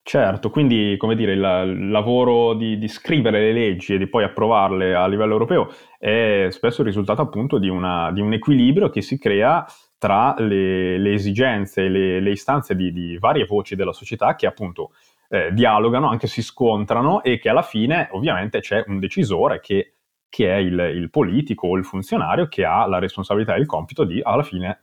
Certo, 0.03 0.49
quindi 0.49 0.97
come 0.97 1.15
dire, 1.15 1.33
il, 1.33 1.67
il 1.67 1.91
lavoro 1.91 2.55
di, 2.55 2.79
di, 2.79 2.89
scrivere 2.89 3.41
le 3.41 3.53
leggi 3.53 3.93
e 3.93 3.99
di 3.99 4.09
poi 4.09 4.25
approvarle 4.25 4.95
a 4.95 5.07
livello 5.07 5.33
europeo 5.33 5.71
è 5.99 6.47
spesso 6.49 6.81
il 6.81 6.87
risultato 6.87 7.21
appunto 7.21 7.59
di, 7.59 7.69
una, 7.69 8.11
di 8.11 8.23
un 8.23 8.33
equilibrio 8.33 8.89
che 8.89 9.03
si 9.03 9.19
crea 9.19 9.67
tra 9.99 10.35
le, 10.39 10.97
le 10.97 11.13
esigenze 11.13 11.85
e 11.85 11.89
le, 11.91 12.21
le 12.21 12.31
istanze 12.31 12.75
di, 12.75 12.91
di 12.91 13.19
varie 13.19 13.45
voci 13.45 13.77
della 13.77 13.93
società 13.93 14.35
che 14.35 14.47
appunto 14.47 14.93
eh, 15.29 15.53
dialogano, 15.53 16.09
anche 16.09 16.27
si 16.27 16.43
scontrano 16.43 17.23
e 17.23 17.39
che 17.39 17.49
alla 17.49 17.63
fine 17.63 18.09
ovviamente 18.13 18.61
c'è 18.61 18.85
un 18.87 18.99
decisore 18.99 19.61
che, 19.61 19.95
che 20.29 20.53
è 20.53 20.57
il, 20.57 20.79
il, 20.95 21.11
politico 21.11 21.69
o 21.69 21.77
il 21.77 21.85
funzionario 21.85 22.49
che 22.49 22.65
ha 22.65 22.87
la 22.87 22.99
responsabilità 22.99 23.55
e 23.55 23.61
il 23.61 23.67
compito 23.67 24.05
di 24.05 24.21
alla 24.23 24.43
fine 24.43 24.81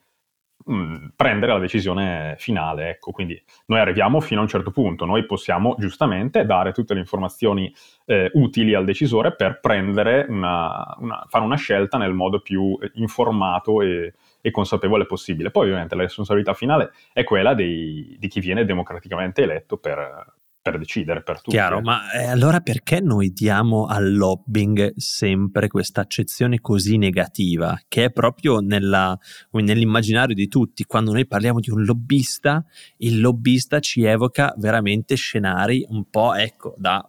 mh, 0.65 0.73
mm, 0.73 1.05
prendere 1.15 1.53
la 1.53 1.59
decisione 1.59 2.35
finale. 2.37 2.89
Ecco, 2.89 3.11
quindi 3.11 3.41
noi 3.67 3.79
arriviamo 3.79 4.19
fino 4.19 4.39
a 4.39 4.43
un 4.43 4.49
certo 4.49 4.71
punto, 4.71 5.05
noi 5.05 5.25
possiamo 5.25 5.75
giustamente 5.79 6.45
dare 6.45 6.71
tutte 6.71 6.93
le 6.93 6.99
informazioni 6.99 7.73
eh, 8.05 8.29
utili 8.33 8.73
al 8.73 8.85
decisore 8.85 9.35
per 9.35 9.59
prendere 9.59 10.25
una, 10.29 10.95
una, 10.99 11.25
fare 11.27 11.43
una 11.43 11.57
scelta 11.57 11.97
nel 11.97 12.13
modo 12.13 12.39
più 12.39 12.77
informato 12.93 13.81
e, 13.81 14.13
e 14.41 14.51
consapevole 14.51 15.05
possibile. 15.05 15.51
Poi 15.51 15.65
ovviamente 15.65 15.95
la 15.95 16.03
responsabilità 16.03 16.53
finale 16.53 16.91
è 17.13 17.23
quella 17.23 17.53
dei, 17.53 18.15
di 18.19 18.27
chi 18.27 18.39
viene 18.39 18.65
democraticamente 18.65 19.43
eletto 19.43 19.77
per, 19.77 20.34
per 20.65 20.79
decidere 20.79 21.21
per 21.21 21.35
tutti. 21.37 21.51
Chiaro, 21.51 21.79
ma 21.79 22.11
eh, 22.11 22.25
allora 22.25 22.59
perché 22.59 22.99
noi 22.99 23.31
diamo 23.31 23.85
al 23.85 24.15
lobbying 24.15 24.95
sempre 24.95 25.67
questa 25.67 26.01
accezione 26.01 26.59
così 26.59 26.97
negativa, 26.97 27.79
che 27.87 28.05
è 28.05 28.09
proprio 28.09 28.61
nella, 28.61 29.15
nell'immaginario 29.51 30.33
di 30.33 30.47
tutti? 30.47 30.83
Quando 30.85 31.11
noi 31.11 31.27
parliamo 31.27 31.59
di 31.59 31.69
un 31.69 31.83
lobbista, 31.83 32.65
il 32.97 33.21
lobbista 33.21 33.79
ci 33.79 34.05
evoca 34.05 34.55
veramente 34.57 35.13
scenari 35.13 35.85
un 35.89 36.09
po', 36.09 36.33
ecco, 36.33 36.73
da 36.79 37.07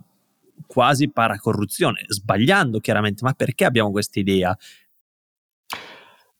quasi 0.66 1.08
paracorruzione, 1.08 2.04
sbagliando 2.08 2.78
chiaramente, 2.78 3.24
ma 3.24 3.32
perché 3.32 3.64
abbiamo 3.64 3.90
questa 3.90 4.20
idea? 4.20 4.54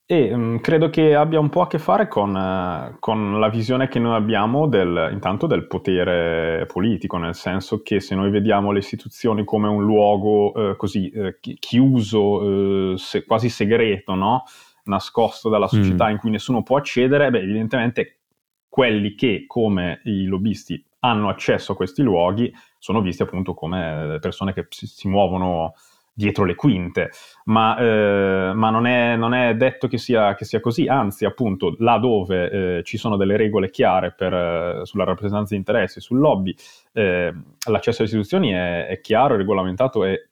E 0.08 0.32
um, 0.32 0.60
credo 0.60 0.88
che 0.88 1.16
abbia 1.16 1.40
un 1.40 1.48
po' 1.48 1.62
a 1.62 1.66
che 1.66 1.80
fare 1.80 2.06
con, 2.06 2.32
uh, 2.32 2.96
con, 3.00 3.40
la 3.40 3.48
visione 3.48 3.88
che 3.88 3.98
noi 3.98 4.14
abbiamo 4.14 4.68
del, 4.68 5.08
intanto 5.12 5.48
del 5.48 5.66
potere 5.66 6.64
politico, 6.66 7.16
nel 7.16 7.34
senso 7.34 7.82
che 7.82 7.98
se 7.98 8.14
noi 8.14 8.30
vediamo 8.30 8.70
le 8.70 8.78
istituzioni 8.78 9.44
come 9.44 9.66
un 9.66 9.82
luogo 9.82 10.52
uh, 10.52 10.76
così 10.76 11.10
uh, 11.12 11.34
chiuso, 11.40 12.96
se, 12.96 13.25
quasi 13.25 13.48
segreto, 13.48 14.14
no? 14.14 14.44
nascosto 14.84 15.48
dalla 15.48 15.66
società 15.66 16.06
mm. 16.06 16.10
in 16.10 16.18
cui 16.18 16.30
nessuno 16.30 16.62
può 16.62 16.76
accedere, 16.76 17.28
beh, 17.30 17.40
evidentemente 17.40 18.20
quelli 18.68 19.16
che 19.16 19.44
come 19.48 20.02
i 20.04 20.26
lobbisti 20.26 20.80
hanno 21.00 21.28
accesso 21.28 21.72
a 21.72 21.76
questi 21.76 22.02
luoghi 22.02 22.52
sono 22.78 23.00
visti 23.00 23.22
appunto 23.22 23.54
come 23.54 24.18
persone 24.20 24.52
che 24.52 24.66
si, 24.68 24.86
si 24.86 25.08
muovono 25.08 25.75
dietro 26.16 26.44
le 26.44 26.54
quinte, 26.54 27.11
ma, 27.44 27.76
eh, 27.76 28.52
ma 28.54 28.70
non, 28.70 28.87
è, 28.87 29.16
non, 29.16 29.35
è, 29.35 29.54
detto 29.54 29.87
che 29.87 29.99
sia, 29.99 30.35
che 30.35 30.46
sia, 30.46 30.61
così, 30.61 30.87
anzi 30.87 31.26
appunto 31.26 31.76
là 31.78 31.99
dove 31.99 32.78
eh, 32.78 32.82
ci 32.85 32.96
sono 32.96 33.18
delle 33.18 33.37
regole 33.37 33.68
chiare 33.68 34.14
per, 34.16 34.32
eh, 34.32 34.80
sulla 34.85 35.04
rappresentanza 35.04 35.52
di 35.52 35.61
interessi, 35.61 36.00
sul 36.00 36.18
lobby, 36.18 36.54
eh, 36.94 37.35
l'accesso 37.68 37.99
alle 37.99 38.08
istituzioni 38.08 38.50
è, 38.52 38.87
è 38.87 39.00
chiaro, 39.00 39.37
regolamentato 39.37 40.04
e 40.04 40.30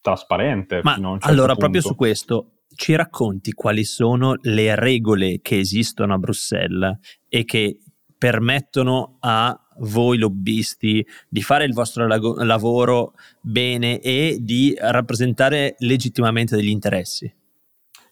trasparente. 0.00 0.82
Ma 0.84 0.94
certo 0.94 1.18
allora 1.22 1.54
punto. 1.54 1.58
proprio 1.58 1.80
su 1.80 1.96
questo 1.96 2.50
ci 2.76 2.94
racconti 2.94 3.52
quali 3.54 3.82
sono 3.82 4.36
le 4.42 4.76
regole 4.76 5.40
che 5.42 5.58
esistono 5.58 6.14
a 6.14 6.18
Bruxelles 6.18 6.96
e 7.28 7.44
che 7.44 7.80
permettono 8.16 9.16
a 9.18 9.67
voi 9.80 10.18
lobbisti 10.18 11.06
di 11.28 11.42
fare 11.42 11.64
il 11.64 11.72
vostro 11.72 12.06
lag- 12.06 12.42
lavoro 12.42 13.14
bene 13.40 14.00
e 14.00 14.38
di 14.40 14.76
rappresentare 14.78 15.76
legittimamente 15.78 16.56
degli 16.56 16.68
interessi. 16.68 17.32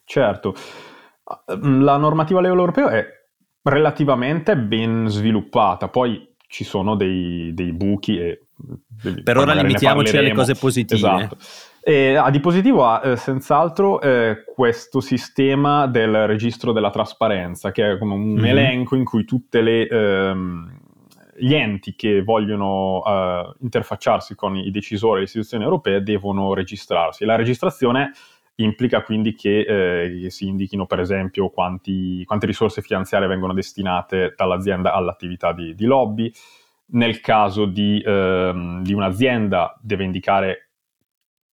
Certo, 0.03 0.55
la 1.47 1.97
normativa 1.97 2.39
a 2.39 2.41
livello 2.41 2.61
europeo 2.61 2.87
è 2.87 3.05
relativamente 3.63 4.55
ben 4.57 5.07
sviluppata, 5.09 5.89
poi 5.89 6.35
ci 6.47 6.63
sono 6.63 6.95
dei, 6.95 7.51
dei 7.53 7.73
buchi 7.73 8.17
e... 8.17 8.41
Per 9.23 9.37
ora 9.37 9.53
limitiamoci 9.53 10.17
alle 10.17 10.33
cose 10.33 10.55
positive. 10.55 10.95
Esatto. 10.95 11.37
E, 11.83 12.15
a 12.15 12.29
di 12.31 12.39
positivo 12.39 12.85
ha 12.85 13.01
eh, 13.03 13.15
senz'altro 13.15 14.01
eh, 14.01 14.43
questo 14.45 14.99
sistema 14.99 15.85
del 15.85 16.25
registro 16.25 16.71
della 16.71 16.89
trasparenza, 16.89 17.71
che 17.71 17.91
è 17.91 17.97
come 17.97 18.13
un 18.13 18.33
mm-hmm. 18.33 18.45
elenco 18.45 18.95
in 18.95 19.03
cui 19.03 19.25
tutte 19.25 19.61
le... 19.61 19.87
Ehm, 19.87 20.79
gli 21.37 21.53
enti 21.53 21.95
che 21.95 22.23
vogliono 22.23 22.99
uh, 22.99 23.55
interfacciarsi 23.59 24.35
con 24.35 24.55
i 24.55 24.71
decisori 24.71 25.13
delle 25.13 25.25
istituzioni 25.25 25.63
europee 25.63 26.01
devono 26.01 26.53
registrarsi. 26.53 27.25
La 27.25 27.35
registrazione 27.35 28.11
implica 28.55 29.03
quindi 29.03 29.35
che, 29.35 29.59
eh, 29.59 30.29
si 30.29 30.47
indichino 30.47 30.85
per 30.85 30.99
esempio 30.99 31.49
quanti, 31.49 32.23
quante 32.25 32.45
risorse 32.47 32.81
finanziarie 32.81 33.27
vengono 33.27 33.53
destinate 33.53 34.33
dall'azienda 34.35 34.93
all'attività 34.93 35.53
di, 35.53 35.75
di 35.75 35.85
lobby. 35.85 36.31
Nel 36.89 37.19
caso 37.19 37.65
di, 37.65 38.01
ehm, 38.03 38.81
di 38.81 38.93
un'azienda 38.93 39.77
deve 39.81 40.05
indicare 40.05 40.69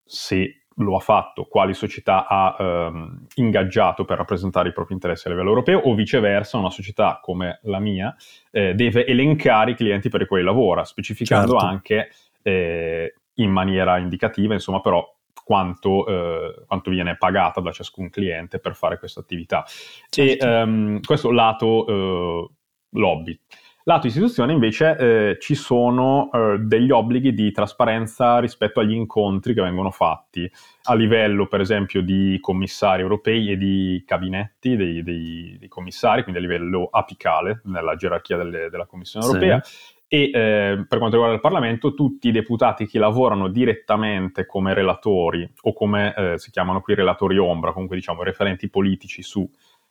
se 0.05 0.64
lo 0.79 0.97
ha 0.97 1.01
fatto, 1.01 1.45
quali 1.45 1.75
società 1.75 2.27
ha 2.27 2.57
ehm, 2.59 3.27
ingaggiato 3.37 4.05
per 4.05 4.19
rappresentare 4.19 4.71
i 4.71 4.73
propri 4.73 4.95
interessi 4.95 5.27
a 5.27 5.31
livello 5.31 5.51
europeo 5.51 5.79
o 5.79 5.95
viceversa 5.95 6.59
una 6.59 6.71
società 6.71 7.21
come 7.23 7.61
la 7.63 7.79
mia 7.79 8.15
eh, 8.51 8.75
deve 8.75 9.07
elencare 9.07 9.73
i 9.73 9.75
clienti 9.75 10.09
per 10.09 10.23
i 10.23 10.27
quali 10.27 10.43
lavora, 10.43 10.85
specificando 10.85 11.53
certo. 11.53 11.67
anche 11.67 12.11
eh, 12.43 13.15
in 13.35 13.51
maniera 13.51 13.99
indicativa, 13.99 14.55
insomma, 14.55 14.81
però 14.81 15.13
quanto, 15.45 16.07
eh, 16.07 16.65
quanto, 16.67 16.91
viene 16.91 17.17
pagata 17.17 17.61
da 17.61 17.71
ciascun 17.71 18.09
cliente 18.09 18.59
per 18.59 18.75
fare 18.75 18.99
questa 18.99 19.21
attività. 19.21 19.65
Certo. 20.09 20.45
E 20.45 20.49
ehm, 20.49 21.01
questo 21.03 21.31
lato 21.31 21.87
eh, 21.87 22.49
lobby. 22.91 23.39
Lato 23.87 24.07
istituzione 24.07 24.55
invece 24.55 24.97
eh, 24.97 25.37
ci 25.39 25.55
sono 25.55 26.31
eh, 26.33 26.57
degli 26.59 26.91
obblighi 26.91 27.35
di 27.35 27.53
trasparenza 27.53 28.39
rispetto 28.39 28.81
agli 28.81 28.95
incontri 28.95 29.53
che 29.53 29.61
vengono 29.61 29.91
fatti 29.91 30.51
a 30.85 30.95
livello 30.95 31.47
per 31.49 31.61
esempio 31.61 32.01
di 32.01 32.39
commissari 32.41 33.03
europei 33.03 33.51
e 33.51 33.59
di 33.59 34.03
cabinetti 34.07 34.77
dei, 34.77 35.03
dei, 35.03 35.57
dei 35.59 35.69
commissari, 35.69 36.23
quindi 36.23 36.41
a 36.41 36.45
livello 36.45 36.89
apicale 36.91 37.61
nella 37.65 37.95
gerarchia 37.95 38.39
delle, 38.39 38.71
della 38.71 38.87
Commissione 38.87 39.27
europea. 39.27 39.61
Sì. 39.63 39.93
E 40.09 40.31
eh, 40.33 40.85
per 40.89 40.99
quanto 40.99 41.17
riguarda 41.17 41.35
il 41.35 41.41
Parlamento, 41.41 41.93
tutti 41.93 42.29
i 42.29 42.33
deputati 42.33 42.87
che 42.87 42.99
lavorano 42.99 43.49
direttamente 43.49 44.47
come 44.47 44.73
relatori 44.73 45.47
o 45.63 45.73
come 45.75 46.15
eh, 46.15 46.39
si 46.39 46.51
chiamano 46.51 46.81
qui 46.81 46.95
relatori 46.95 47.37
ombra, 47.37 47.73
comunque 47.73 47.97
diciamo 47.97 48.23
referenti 48.23 48.71
politici 48.71 49.23
su 49.23 49.47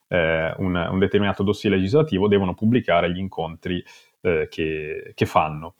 eh, 0.08 0.54
un, 0.58 0.76
un, 0.76 1.00
determinato 1.00 1.44
dossier 1.44 1.74
legislativo 1.74 2.28
devono 2.28 2.54
pubblicare 2.54 3.12
gli 3.12 3.18
incontri 3.18 3.84
eh, 4.22 4.48
che, 4.50 5.12
che, 5.14 5.26
fanno. 5.26 5.76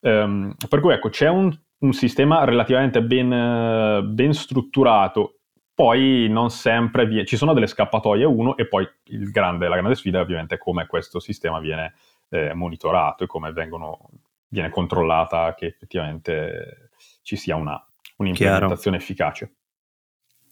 Um, 0.00 0.54
per 0.68 0.80
cui 0.80 0.92
ecco, 0.92 1.08
c'è 1.08 1.28
un, 1.28 1.56
un 1.78 1.92
sistema 1.92 2.44
relativamente 2.44 3.02
ben, 3.02 4.10
ben, 4.14 4.32
strutturato, 4.34 5.38
poi 5.74 6.28
non 6.28 6.50
sempre 6.50 7.06
vi- 7.06 7.24
ci 7.24 7.36
sono 7.36 7.52
delle 7.52 7.66
scappatoie 7.66 8.24
uno 8.24 8.56
e 8.56 8.66
poi 8.68 8.86
grande, 9.02 9.68
la 9.68 9.76
grande 9.76 9.96
sfida 9.96 10.20
ovviamente 10.20 10.54
è 10.56 10.58
come 10.58 10.86
questo 10.86 11.20
sistema 11.20 11.58
viene 11.58 11.94
eh, 12.28 12.54
monitorato 12.54 13.24
e 13.24 13.26
come 13.26 13.52
vengono, 13.52 13.98
viene 14.48 14.70
controllata 14.70 15.54
che 15.54 15.66
effettivamente 15.66 16.90
ci 17.22 17.36
sia 17.36 17.56
una, 17.56 17.82
un'implementazione 18.16 18.96
Chiaro. 18.96 18.96
efficace. 18.96 19.54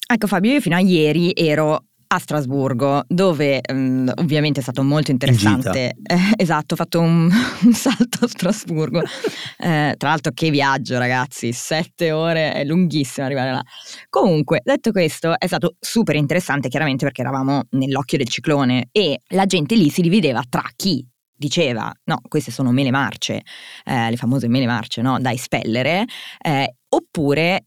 Ecco 0.06 0.26
Fabio, 0.26 0.52
io 0.52 0.60
fino 0.60 0.76
a 0.76 0.80
ieri 0.80 1.32
ero 1.34 1.86
a 2.14 2.18
Strasburgo, 2.18 3.04
dove 3.08 3.60
um, 3.72 4.12
ovviamente 4.16 4.60
è 4.60 4.62
stato 4.62 4.82
molto 4.82 5.10
interessante. 5.10 5.94
Eh, 6.12 6.34
esatto, 6.36 6.74
ho 6.74 6.76
fatto 6.76 7.00
un, 7.00 7.30
un, 7.64 7.72
salto 7.72 8.24
a 8.24 8.28
Strasburgo. 8.28 9.00
eh, 9.58 9.94
tra 9.96 10.08
l'altro, 10.08 10.32
che 10.34 10.50
viaggio, 10.50 10.98
ragazzi! 10.98 11.52
Sette 11.52 12.12
ore, 12.12 12.52
è 12.52 12.64
lunghissimo 12.64 13.24
arrivare 13.24 13.52
là. 13.52 13.62
Comunque, 14.10 14.60
detto 14.62 14.90
questo, 14.90 15.38
è 15.38 15.46
stato 15.46 15.76
super 15.78 16.16
interessante, 16.16 16.68
chiaramente 16.68 17.04
perché 17.04 17.22
eravamo 17.22 17.62
nell'occhio 17.70 18.18
del 18.18 18.28
ciclone 18.28 18.88
e 18.92 19.22
la 19.28 19.46
gente 19.46 19.74
lì 19.74 19.88
si 19.88 20.02
divideva 20.02 20.42
tra 20.46 20.64
chi 20.76 21.06
diceva 21.34 21.92
no, 22.04 22.20
queste 22.28 22.50
sono 22.50 22.70
mele 22.72 22.90
marce, 22.90 23.42
eh, 23.84 24.10
le 24.10 24.16
famose 24.16 24.48
mele 24.48 24.66
marce, 24.66 25.00
no, 25.00 25.18
da 25.18 25.32
espellere, 25.32 26.04
eh, 26.40 26.76
oppure 26.88 27.66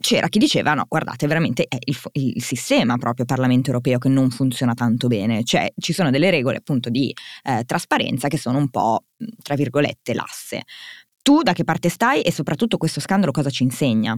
c'era 0.00 0.28
chi 0.28 0.38
diceva 0.38 0.74
no, 0.74 0.84
guardate, 0.88 1.26
veramente 1.26 1.64
è 1.68 1.76
il, 1.84 1.96
il, 2.12 2.42
sistema 2.42 2.96
proprio 2.96 3.24
Parlamento 3.24 3.68
europeo 3.70 3.98
che 3.98 4.08
non 4.08 4.30
funziona 4.30 4.74
tanto 4.74 5.08
bene, 5.08 5.42
cioè 5.44 5.72
ci 5.76 5.92
sono 5.92 6.10
delle 6.10 6.30
regole 6.30 6.58
appunto 6.58 6.88
di 6.88 7.12
eh, 7.42 7.64
trasparenza 7.64 8.28
che 8.28 8.38
sono 8.38 8.58
un 8.58 8.68
po', 8.70 9.04
tra 9.42 9.54
virgolette, 9.56 10.14
lasse. 10.14 10.62
Tu 11.22 11.42
da 11.42 11.52
che 11.52 11.64
parte 11.64 11.88
stai 11.88 12.22
e 12.22 12.32
soprattutto 12.32 12.76
questo 12.76 13.00
scandalo 13.00 13.32
cosa 13.32 13.50
ci 13.50 13.64
insegna? 13.64 14.16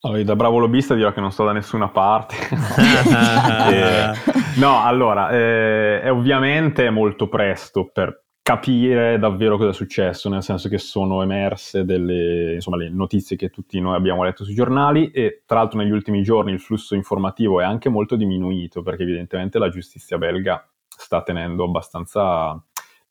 Allora, 0.00 0.22
da 0.22 0.36
bravo 0.36 0.58
lobbista 0.58 0.94
dirò 0.94 1.12
che 1.12 1.20
non 1.20 1.32
sto 1.32 1.44
da 1.44 1.52
nessuna 1.52 1.88
parte. 1.88 2.36
no, 2.50 3.68
eh, 3.70 4.12
no 4.56 4.82
allora, 4.82 5.30
eh, 5.30 6.02
è 6.02 6.10
ovviamente 6.10 6.88
molto 6.90 7.28
presto 7.28 7.90
per 7.90 8.23
capire 8.44 9.18
davvero 9.18 9.56
cosa 9.56 9.70
è 9.70 9.72
successo, 9.72 10.28
nel 10.28 10.42
senso 10.42 10.68
che 10.68 10.76
sono 10.76 11.22
emerse 11.22 11.86
delle 11.86 12.52
insomma, 12.52 12.76
le 12.76 12.90
notizie 12.90 13.36
che 13.36 13.48
tutti 13.48 13.80
noi 13.80 13.96
abbiamo 13.96 14.22
letto 14.22 14.44
sui 14.44 14.52
giornali 14.52 15.10
e 15.12 15.44
tra 15.46 15.60
l'altro 15.60 15.78
negli 15.78 15.90
ultimi 15.90 16.22
giorni 16.22 16.52
il 16.52 16.60
flusso 16.60 16.94
informativo 16.94 17.62
è 17.62 17.64
anche 17.64 17.88
molto 17.88 18.16
diminuito 18.16 18.82
perché 18.82 19.04
evidentemente 19.04 19.58
la 19.58 19.70
giustizia 19.70 20.18
belga 20.18 20.62
sta 20.86 21.22
tenendo 21.22 21.64
abbastanza 21.64 22.62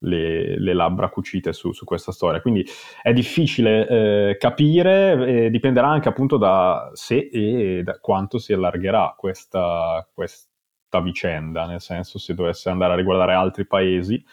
le, 0.02 0.60
le 0.60 0.74
labbra 0.76 1.10
cucite 1.10 1.52
su, 1.52 1.72
su, 1.72 1.84
questa 1.84 2.12
storia. 2.12 2.40
Quindi 2.40 2.64
è 3.02 3.12
difficile 3.12 3.88
eh, 3.88 4.38
capire, 4.38 5.46
eh, 5.46 5.50
dipenderà 5.50 5.88
anche 5.88 6.10
appunto 6.10 6.38
da 6.38 6.92
se 6.94 7.30
e 7.34 7.82
da 7.84 7.98
quanto 8.00 8.38
si 8.38 8.54
allargherà 8.54 9.16
questa, 9.18 10.08
questa 10.14 11.02
vicenda, 11.02 11.66
nel 11.66 11.82
senso 11.82 12.20
se 12.20 12.36
dovesse 12.36 12.70
andare 12.70 12.94
a 12.94 12.98
riguardare 12.98 13.34
altri 13.34 13.66
paesi 13.66 14.24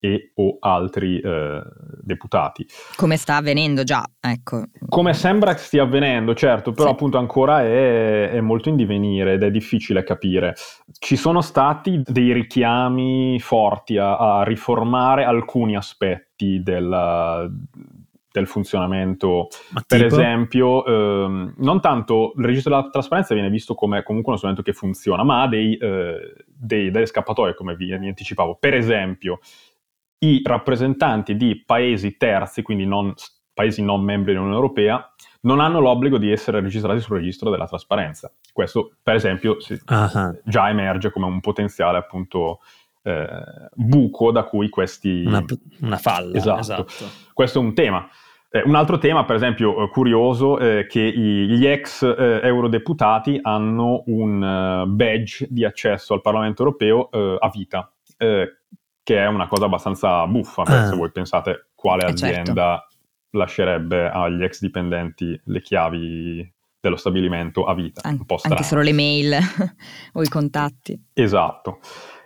e 0.00 0.32
o 0.34 0.56
altri 0.60 1.20
eh, 1.20 1.62
deputati. 2.02 2.66
Come 2.96 3.16
sta 3.16 3.36
avvenendo 3.36 3.82
già, 3.84 4.04
ecco. 4.20 4.64
Come 4.88 5.12
sembra 5.14 5.54
che 5.54 5.60
stia 5.60 5.82
avvenendo, 5.82 6.34
certo, 6.34 6.72
però 6.72 6.88
sì. 6.88 6.92
appunto 6.92 7.18
ancora 7.18 7.62
è, 7.62 8.30
è, 8.30 8.40
molto 8.40 8.68
in 8.68 8.76
divenire 8.76 9.34
ed 9.34 9.42
è 9.42 9.50
difficile 9.50 10.04
capire. 10.04 10.54
Ci 10.98 11.16
sono 11.16 11.40
stati 11.40 12.02
dei 12.04 12.32
richiami 12.32 13.38
forti 13.40 13.96
a, 13.96 14.16
a 14.16 14.44
riformare 14.44 15.24
alcuni 15.24 15.76
aspetti 15.76 16.62
della, 16.62 17.48
del 18.38 18.46
funzionamento. 18.46 19.48
Ma 19.70 19.82
per 19.86 20.02
tipo? 20.02 20.14
esempio, 20.14 20.84
ehm, 20.84 21.54
non 21.58 21.80
tanto 21.80 22.32
il 22.36 22.44
registro 22.44 22.74
della 22.74 22.88
trasparenza 22.88 23.34
viene 23.34 23.50
visto 23.50 23.74
come 23.74 24.02
comunque 24.02 24.30
uno 24.30 24.38
strumento 24.38 24.62
che 24.62 24.72
funziona, 24.72 25.24
ma 25.24 25.42
ha 25.42 25.48
dei, 25.48 25.76
eh, 25.76 26.34
dei, 26.46 26.90
delle 26.90 27.06
scappatoie, 27.06 27.54
come 27.54 27.74
vi, 27.74 27.96
vi 27.96 28.08
anticipavo. 28.08 28.56
Per 28.58 28.74
esempio, 28.74 29.40
i 30.20 30.40
rappresentanti 30.44 31.36
di 31.36 31.62
paesi 31.64 32.16
terzi, 32.16 32.62
quindi 32.62 32.86
non, 32.86 33.14
paesi 33.52 33.82
non 33.82 34.02
membri 34.02 34.32
dell'Unione 34.32 34.56
Europea, 34.56 35.12
non 35.42 35.60
hanno 35.60 35.80
l'obbligo 35.80 36.18
di 36.18 36.30
essere 36.30 36.60
registrati 36.60 37.00
sul 37.00 37.16
registro 37.16 37.50
della 37.50 37.66
trasparenza. 37.66 38.32
questo, 38.52 38.92
per 39.02 39.14
esempio, 39.14 39.60
si, 39.60 39.72
uh-huh. 39.72 40.40
già 40.44 40.68
emerge 40.68 41.10
come 41.10 41.26
un 41.26 41.40
potenziale 41.40 41.98
appunto 41.98 42.60
eh, 43.02 43.68
buco 43.74 44.32
da 44.32 44.44
cui 44.44 44.68
questi... 44.68 45.24
Una, 45.24 45.44
una 45.80 45.96
falla. 45.96 46.36
Esatto. 46.36 46.60
esatto. 46.60 46.86
Questo 47.32 47.60
è 47.60 47.62
un 47.62 47.74
tema. 47.74 48.08
Eh, 48.50 48.62
un 48.64 48.74
altro 48.74 48.98
tema, 48.98 49.24
per 49.24 49.36
esempio, 49.36 49.84
eh, 49.84 49.88
curioso, 49.90 50.58
è 50.58 50.86
che 50.86 51.00
i, 51.00 51.46
gli 51.48 51.66
ex 51.66 52.02
eh, 52.02 52.40
eurodeputati 52.42 53.38
hanno 53.42 54.02
un 54.06 54.42
uh, 54.42 54.88
badge 54.88 55.46
di 55.50 55.64
accesso 55.64 56.14
al 56.14 56.20
Parlamento 56.20 56.62
europeo 56.62 57.08
a 57.10 57.50
vita, 57.50 57.92
eh, 58.16 58.58
che 59.08 59.16
è 59.16 59.26
una 59.26 59.46
cosa 59.46 59.64
abbastanza 59.64 60.26
buffa, 60.26 60.64
ah. 60.64 60.86
se 60.86 60.94
voi 60.94 61.10
pensate 61.10 61.68
quale 61.74 62.04
azienda 62.04 62.86
certo. 62.86 63.38
lascerebbe 63.38 64.06
agli 64.06 64.42
ex 64.42 64.60
dipendenti 64.60 65.40
le 65.44 65.62
chiavi 65.62 66.52
dello 66.78 66.96
stabilimento 66.96 67.64
a 67.64 67.74
vita. 67.74 68.02
An- 68.04 68.22
anche 68.42 68.62
solo 68.64 68.82
le 68.82 68.92
mail 68.92 69.34
o 70.12 70.22
i 70.22 70.28
contatti. 70.28 71.02
Esatto. 71.14 71.78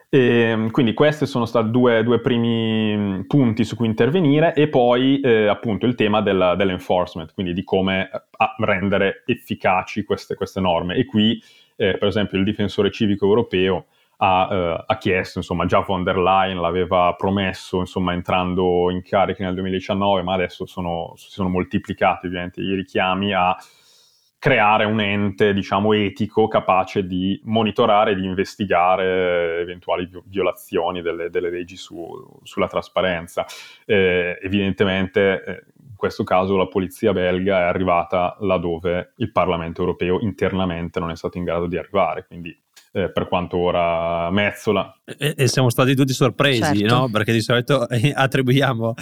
E, 0.09 0.19
ehm, 0.19 0.71
quindi 0.73 0.93
questi 0.93 1.25
sono 1.25 1.45
stati 1.45 1.71
due, 1.71 2.03
due, 2.03 2.21
primi 2.21 2.97
mm, 2.97 3.21
punti 3.29 3.63
su 3.63 3.77
cui 3.77 3.87
intervenire 3.87 4.53
e 4.53 4.67
poi 4.67 5.21
eh, 5.21 5.47
appunto 5.47 5.87
il 5.87 5.95
tema 5.95 6.21
della, 6.21 6.57
dell'enforcement, 6.57 7.33
quindi 7.33 7.53
di 7.53 7.63
come 7.63 8.11
eh, 8.11 8.65
rendere 8.65 9.23
efficaci 9.25 10.03
queste, 10.03 10.35
queste 10.35 10.59
norme. 10.59 10.97
E 10.97 11.05
qui 11.05 11.41
eh, 11.77 11.97
per 11.97 12.09
esempio 12.09 12.39
il 12.39 12.45
difensore 12.45 12.91
civico 12.91 13.25
europeo 13.25 13.87
ha, 14.25 14.49
eh, 14.51 14.85
ha, 14.87 14.99
chiesto, 14.99 15.39
insomma 15.39 15.67
già 15.67 15.81
von 15.81 16.05
der 16.05 16.17
Leyen 16.17 16.61
l'aveva 16.61 17.13
promesso 17.17 17.81
insomma 17.81 18.13
entrando 18.13 18.89
in 18.91 19.03
carica 19.03 19.45
nel 19.45 19.55
2019, 19.55 20.23
ma 20.23 20.35
adesso 20.35 20.65
sono, 20.65 21.13
si 21.17 21.29
sono 21.29 21.49
moltiplicati 21.49 22.27
ovviamente 22.27 22.61
i 22.61 22.73
richiami 22.75 23.33
a 23.33 23.57
creare 24.39 24.85
un 24.85 25.01
ente, 25.01 25.53
diciamo, 25.53 25.93
etico 25.93 26.49
capace 26.49 27.05
di 27.07 27.41
monitorare 27.45 28.13
e 28.13 28.15
di 28.17 28.25
investigare 28.25 29.61
eventuali 29.61 30.09
violazioni 30.25 31.01
delle, 31.01 31.29
delle 31.31 31.51
leggi 31.51 31.77
su, 31.77 32.05
sulla 32.43 32.67
trasparenza. 32.67 33.45
Eh, 33.85 34.39
evidentemente, 34.41 35.45
eh, 35.45 35.65
in 35.77 35.97
questo 35.97 36.25
caso, 36.25 36.57
la 36.57 36.67
polizia 36.67 37.13
belga 37.13 37.61
è 37.61 37.63
arrivata 37.63 38.37
laddove 38.41 39.13
il 39.19 39.31
Parlamento 39.31 39.81
europeo 39.81 40.19
internamente 40.21 40.99
non 40.99 41.11
è 41.11 41.17
stato 41.17 41.39
in 41.39 41.45
grado 41.45 41.67
di 41.67 41.79
arrivare, 41.79 42.27
quindi 42.27 42.62
eh, 42.95 43.11
per 43.11 43.27
quanto 43.27 43.57
ora 43.57 44.31
mezzola. 44.31 44.95
E, 45.05 45.35
e, 45.37 45.49
siamo 45.49 45.71
stati 45.71 45.95
tutti 45.95 46.13
sorpresi, 46.13 46.79
certo. 46.79 46.95
no? 46.95 47.09
Perché 47.09 47.33
di 47.33 47.41
solito 47.41 47.87
attribuiamo 48.15 48.95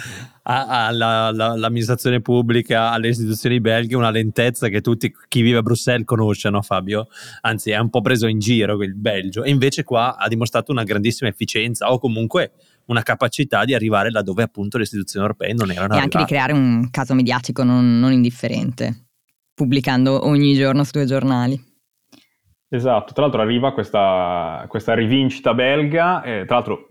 all'amministrazione 0.43 2.21
pubblica, 2.21 2.91
alle 2.91 3.09
istituzioni 3.09 3.59
belghe, 3.59 3.95
una 3.95 4.09
lentezza 4.09 4.69
che 4.69 4.79
tutti, 4.79 5.13
chi 5.27 5.41
vive 5.41 5.57
a 5.57 5.61
Bruxelles 5.61 6.05
conosce, 6.05 6.49
no 6.49 6.61
Fabio? 6.61 7.07
Anzi, 7.41 7.71
è 7.71 7.77
un 7.77 7.89
po' 7.89 8.01
preso 8.01 8.27
in 8.27 8.39
giro 8.39 8.81
il 8.81 8.95
Belgio. 8.95 9.43
E 9.43 9.49
invece 9.49 9.83
qua 9.83 10.15
ha 10.15 10.27
dimostrato 10.29 10.71
una 10.71 10.83
grandissima 10.83 11.29
efficienza 11.29 11.91
o 11.91 11.99
comunque 11.99 12.53
una 12.85 13.03
capacità 13.03 13.65
di 13.65 13.73
arrivare 13.73 14.09
laddove 14.09 14.43
appunto 14.43 14.77
le 14.77 14.83
istituzioni 14.83 15.25
europee 15.25 15.53
non 15.53 15.69
erano 15.69 15.93
e 15.93 15.97
arrivate. 15.97 15.99
E 15.99 16.03
anche 16.03 16.17
di 16.17 16.25
creare 16.25 16.53
un 16.53 16.89
caso 16.89 17.13
mediatico 17.13 17.63
non, 17.63 17.99
non 17.99 18.13
indifferente, 18.13 19.07
pubblicando 19.53 20.25
ogni 20.25 20.55
giorno 20.55 20.85
su 20.85 20.91
due 20.93 21.05
giornali. 21.05 21.70
Esatto, 22.73 23.11
tra 23.11 23.23
l'altro 23.23 23.41
arriva 23.41 23.73
questa, 23.73 24.63
questa 24.69 24.93
rivincita 24.93 25.53
belga, 25.53 26.23
eh, 26.23 26.45
tra 26.45 26.55
l'altro 26.55 26.87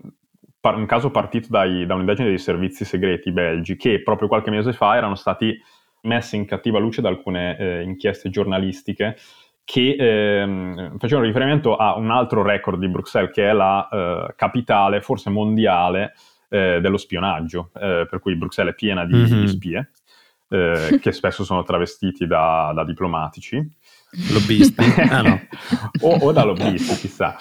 un 0.61 0.85
caso 0.85 1.09
partito 1.09 1.47
dai, 1.49 1.87
da 1.87 1.95
un'indagine 1.95 2.27
dei 2.27 2.37
servizi 2.37 2.85
segreti 2.85 3.31
belgi 3.31 3.75
che 3.77 4.03
proprio 4.03 4.27
qualche 4.27 4.51
mese 4.51 4.73
fa 4.73 4.95
erano 4.95 5.15
stati 5.15 5.59
messi 6.01 6.35
in 6.35 6.45
cattiva 6.45 6.77
luce 6.77 7.01
da 7.01 7.09
alcune 7.09 7.57
eh, 7.57 7.81
inchieste 7.81 8.29
giornalistiche 8.29 9.17
che 9.63 9.95
eh, 9.97 10.91
facevano 10.99 11.25
riferimento 11.25 11.75
a 11.75 11.95
un 11.95 12.11
altro 12.11 12.43
record 12.43 12.79
di 12.79 12.87
Bruxelles 12.87 13.31
che 13.33 13.49
è 13.49 13.53
la 13.53 13.89
eh, 13.89 14.33
capitale, 14.35 15.01
forse 15.01 15.31
mondiale, 15.31 16.13
eh, 16.49 16.79
dello 16.79 16.97
spionaggio, 16.97 17.71
eh, 17.73 18.05
per 18.07 18.19
cui 18.19 18.35
Bruxelles 18.35 18.73
è 18.73 18.75
piena 18.75 19.03
di, 19.03 19.15
mm-hmm. 19.15 19.39
di 19.39 19.47
spie 19.47 19.91
che 20.51 21.13
spesso 21.13 21.45
sono 21.45 21.63
travestiti 21.63 22.27
da, 22.27 22.73
da 22.75 22.83
diplomatici 22.83 23.65
Lobbisti? 24.31 24.83
Ah, 25.09 25.21
no. 25.21 25.39
o, 26.01 26.15
o, 26.17 26.31
da 26.31 26.43
lobbisti, 26.43 26.95
chissà. 26.95 27.35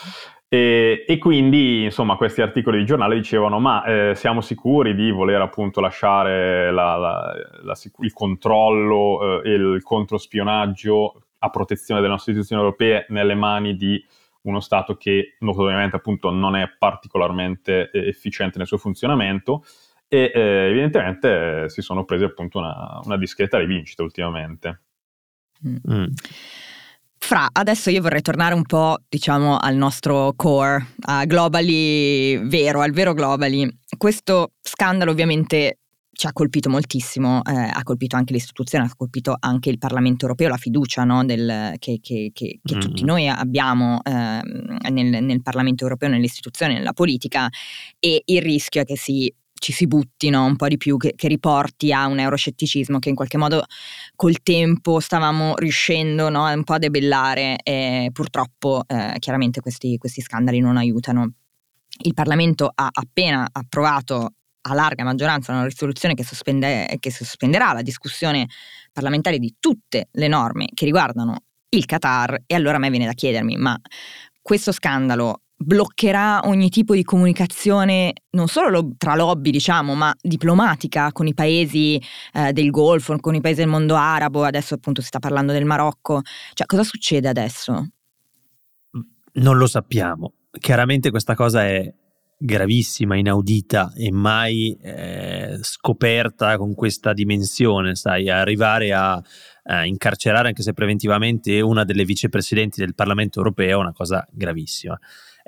E, 0.49 1.05
e, 1.07 1.19
quindi, 1.19 1.85
insomma, 1.85 2.17
questi 2.17 2.43
articoli 2.43 2.79
di 2.79 2.85
giornale 2.85 3.17
dicevano: 3.17 3.59
Ma 3.59 3.85
eh, 3.85 4.15
siamo 4.15 4.41
sicuri 4.41 4.95
di 4.95 5.11
voler 5.11 5.41
appunto 5.41 5.81
lasciare 5.81 6.73
la, 6.73 6.97
la, 6.97 7.33
la, 7.63 7.79
il 8.01 8.13
controllo 8.13 9.43
e 9.43 9.51
eh, 9.51 9.55
il 9.55 9.83
controspionaggio 9.83 11.23
a 11.39 11.51
protezione 11.51 12.01
delle 12.01 12.13
nostre 12.13 12.33
istituzioni 12.33 12.63
europee 12.63 13.07
nelle 13.09 13.35
mani 13.35 13.77
di 13.77 14.05
uno 14.43 14.61
Stato 14.61 14.97
che 14.97 15.37
notoriamente 15.41 15.97
appunto 15.97 16.31
non 16.31 16.57
è 16.57 16.69
particolarmente 16.79 17.91
eh, 17.91 18.09
efficiente 18.09 18.59
nel 18.59 18.67
suo 18.67 18.79
funzionamento 18.79 19.65
e 20.09 20.33
eh, 20.35 20.41
evidentemente 20.71 21.69
si 21.69 21.83
sono 21.83 22.05
presi 22.05 22.25
appunto 22.25 22.59
una, 22.59 23.01
una 23.05 23.17
discreta 23.17 23.59
rivincita 23.59 24.03
ultimamente. 24.03 24.81
Mm. 25.67 25.77
mm. 25.89 26.05
Fra, 27.23 27.49
adesso 27.53 27.91
io 27.91 28.01
vorrei 28.01 28.23
tornare 28.23 28.55
un 28.55 28.63
po', 28.63 28.97
diciamo, 29.09 29.57
al 29.57 29.77
nostro 29.77 30.33
core, 30.35 30.95
a 31.03 31.25
Globally 31.27 32.39
vero, 32.49 32.81
al 32.81 32.93
vero 32.93 33.13
Globally. 33.13 33.69
Questo 33.97 34.55
scandalo 34.61 35.13
ovviamente 35.13 35.81
ci 36.21 36.27
ha 36.27 36.33
colpito 36.33 36.69
moltissimo, 36.69 37.43
eh, 37.45 37.53
ha 37.53 37.83
colpito 37.83 38.17
anche 38.17 38.33
l'istituzione, 38.33 38.85
ha 38.85 38.93
colpito 38.97 39.37
anche 39.39 39.71
il 39.71 39.79
Parlamento 39.79 40.25
europeo, 40.25 40.49
la 40.49 40.57
fiducia 40.57 41.05
no, 41.05 41.25
del, 41.25 41.75
che, 41.79 41.99
che, 42.03 42.31
che, 42.33 42.59
che 42.63 42.77
mm. 42.77 42.81
tutti 42.81 43.05
noi 43.05 43.29
abbiamo 43.29 44.01
eh, 44.03 44.41
nel, 44.91 45.23
nel, 45.23 45.43
Parlamento 45.43 45.85
europeo, 45.85 46.09
nelle 46.09 46.25
istituzioni, 46.25 46.75
nella 46.75 46.93
politica 46.93 47.49
e 47.99 48.23
il 48.25 48.43
rischio 48.43 48.81
è 48.81 48.85
che 48.85 48.97
si 48.97 49.33
ci 49.61 49.73
si 49.73 49.87
buttino 49.87 50.45
un 50.45 50.57
po' 50.57 50.69
di 50.69 50.79
più, 50.79 50.97
che, 50.97 51.13
che, 51.15 51.29
riporti 51.29 51.93
a 51.93 52.07
un 52.07 52.19
euroscetticismo 52.19 52.99
che 52.99 53.11
in 53.11 53.15
qualche 53.15 53.37
modo 53.37 53.65
col 54.17 54.41
tempo 54.43 55.01
stavamo 55.01 55.55
riuscendo 55.57 56.31
no, 56.31 56.51
un 56.51 56.65
po' 56.65 56.73
a 56.73 56.79
debellare 56.79 57.57
e 57.63 58.09
purtroppo 58.11 58.83
eh, 58.87 59.17
chiaramente 59.19 59.61
questi, 59.61 59.99
questi 59.99 60.23
scandali 60.23 60.61
non 60.61 60.79
aiutano. 60.79 61.35
Il 62.03 62.15
Parlamento 62.15 62.71
ha 62.75 62.89
appena 62.91 63.47
approvato 63.53 64.33
a 64.63 64.75
larga 64.75 65.05
maggioranza 65.05 65.53
una 65.53 65.65
risoluzione 65.65 66.15
che, 66.15 66.25
sospende, 66.25 66.97
che 66.99 67.11
sospenderà 67.11 67.75
la 67.75 67.83
discussione 67.83 68.47
parlamentare 68.93 69.39
di 69.39 69.57
tutte 69.61 70.09
le 70.13 70.29
norme 70.29 70.69
che 70.73 70.87
riguardano 70.87 71.37
il 71.69 71.85
Qatar 71.85 72.43
e 72.47 72.55
allora 72.55 72.77
a 72.77 72.81
me 72.81 72.91
viene 72.91 73.07
da 73.07 73.13
chiedermi 73.13 73.57
ma 73.57 73.79
questo 74.43 74.73
scandalo 74.73 75.43
bloccherà 75.63 76.41
ogni 76.45 76.71
tipo 76.71 76.95
di 76.95 77.05
comunicazione 77.05 78.15
non 78.31 78.49
solo 78.49 78.71
lo, 78.71 78.91
tra 78.97 79.15
lobby, 79.15 79.51
diciamo, 79.51 79.95
ma 79.95 80.15
diplomatica 80.19 81.13
con 81.13 81.27
i 81.27 81.35
paesi 81.35 82.01
eh, 82.33 82.53
del 82.53 82.71
Golfo, 82.71 83.15
con 83.19 83.35
i 83.35 83.43
paesi 83.43 83.61
del 83.61 83.69
mondo 83.69 83.95
arabo, 83.95 84.45
adesso 84.45 84.75
appunto 84.75 85.03
si 85.03 85.09
sta 85.09 85.19
parlando 85.19 85.53
del 85.53 85.67
Marocco. 85.67 86.23
Cioè, 86.55 86.67
cosa 86.67 86.83
succede 86.83 87.29
adesso? 87.29 87.89
Non 89.33 89.59
lo 89.59 89.67
sappiamo. 89.67 90.33
Chiaramente 90.51 91.11
questa 91.11 91.35
cosa 91.35 91.65
è 91.67 91.93
gravissima, 92.39 93.17
inaudita 93.17 93.93
e 93.95 94.11
mai 94.11 94.73
eh, 94.81 95.59
scoperta 95.61 96.57
con 96.57 96.75
questa 96.75 97.13
dimensione, 97.13 97.95
sai, 97.97 98.31
arrivare 98.31 98.95
a 98.95 99.23
eh, 99.63 99.87
incarcerare 99.87 100.49
anche 100.49 100.63
se 100.63 100.73
preventivamente 100.73 101.61
una 101.61 101.85
delle 101.85 102.07
vicepresidenti 102.07 102.81
del 102.81 102.95
Parlamento 102.95 103.41
europeo 103.41 103.79
è 103.79 103.83
una 103.83 103.93
cosa 103.93 104.27
gravissima. 104.33 104.99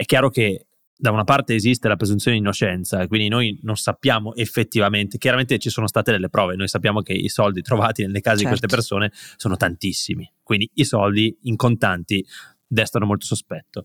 È 0.03 0.05
chiaro 0.05 0.31
che 0.31 0.67
da 0.97 1.13
una 1.13 1.23
parte 1.23 1.55
esiste 1.55 1.87
la 1.87 1.95
presunzione 1.95 2.37
di 2.37 2.43
innocenza, 2.43 3.07
quindi 3.07 3.29
noi 3.29 3.57
non 3.63 3.77
sappiamo 3.77 4.35
effettivamente, 4.35 5.17
chiaramente 5.17 5.61
ci 5.61 5.71
sono 5.71 5.87
state 5.87 6.11
delle 6.11 6.29
prove, 6.29 6.57
noi 6.57 6.67
sappiamo 6.67 7.03
che 7.03 7.13
i 7.13 7.29
soldi 7.29 7.63
trovati 7.63 8.03
nelle 8.03 8.21
case 8.21 8.39
certo. 8.39 8.43
di 8.43 8.49
queste 8.49 8.67
certo. 8.67 8.97
persone 8.97 9.13
sono 9.37 9.57
tantissimi, 9.57 10.29
quindi 10.43 10.69
i 10.75 10.85
soldi 10.85 11.39
in 11.43 11.55
contanti 11.55 12.27
destano 12.67 13.07
molto 13.07 13.27
sospetto, 13.27 13.85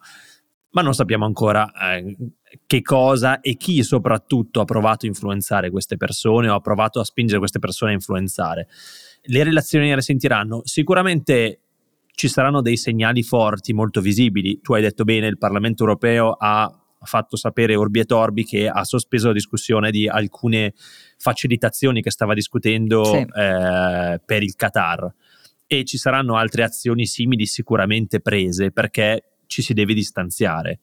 ma 0.72 0.82
non 0.82 0.96
sappiamo 0.96 1.26
ancora 1.26 1.72
eh, 1.92 2.16
che 2.66 2.82
cosa 2.82 3.40
e 3.40 3.58
chi 3.58 3.84
soprattutto 3.84 4.62
ha 4.62 4.66
provato 4.66 5.06
a 5.06 5.10
influenzare 5.10 5.70
queste 5.70 5.98
persone 5.98 6.50
o 6.50 6.56
ha 6.56 6.62
provato 6.62 7.00
a 7.00 7.04
spingere 7.04 7.38
queste 7.38 7.60
persone 7.60 7.92
a 7.92 7.94
influenzare. 7.94 8.68
Le 9.22 9.44
relazioni 9.44 9.90
ne 9.90 9.96
risentiranno? 9.96 10.62
Sicuramente 10.64 11.62
ci 12.18 12.30
saranno 12.30 12.64
dei 12.64 12.78
segnali 12.78 13.22
forti, 13.22 13.74
molto 13.74 14.02
visibili. 14.02 14.60
Tu 14.60 14.74
hai 14.74 14.82
detto 14.82 15.04
bene, 15.04 15.28
il 15.28 15.38
Parlamento 15.38 15.84
europeo 15.84 16.32
ha 16.32 16.68
fatto 17.02 17.36
sapere 17.36 17.76
Orbi 17.76 18.00
e 18.00 18.06
Torbi 18.06 18.44
che 18.44 18.68
ha 18.68 18.84
sospeso 18.84 19.28
la 19.28 19.34
discussione 19.34 19.92
di 19.92 20.08
alcune 20.08 20.74
facilitazioni 21.16 22.02
che 22.02 22.10
stava 22.10 22.34
discutendo 22.34 23.04
sì. 23.04 23.18
eh, 23.18 24.20
per 24.26 24.42
il 24.42 24.56
Qatar 24.56 25.14
e 25.68 25.84
ci 25.84 26.00
saranno 26.00 26.38
altre 26.38 26.64
azioni 26.64 27.06
simili 27.06 27.46
sicuramente 27.46 28.20
prese 28.20 28.72
perché 28.72 29.34
ci 29.46 29.62
si 29.62 29.76
deve 29.76 29.94
distanziare. 29.94 30.80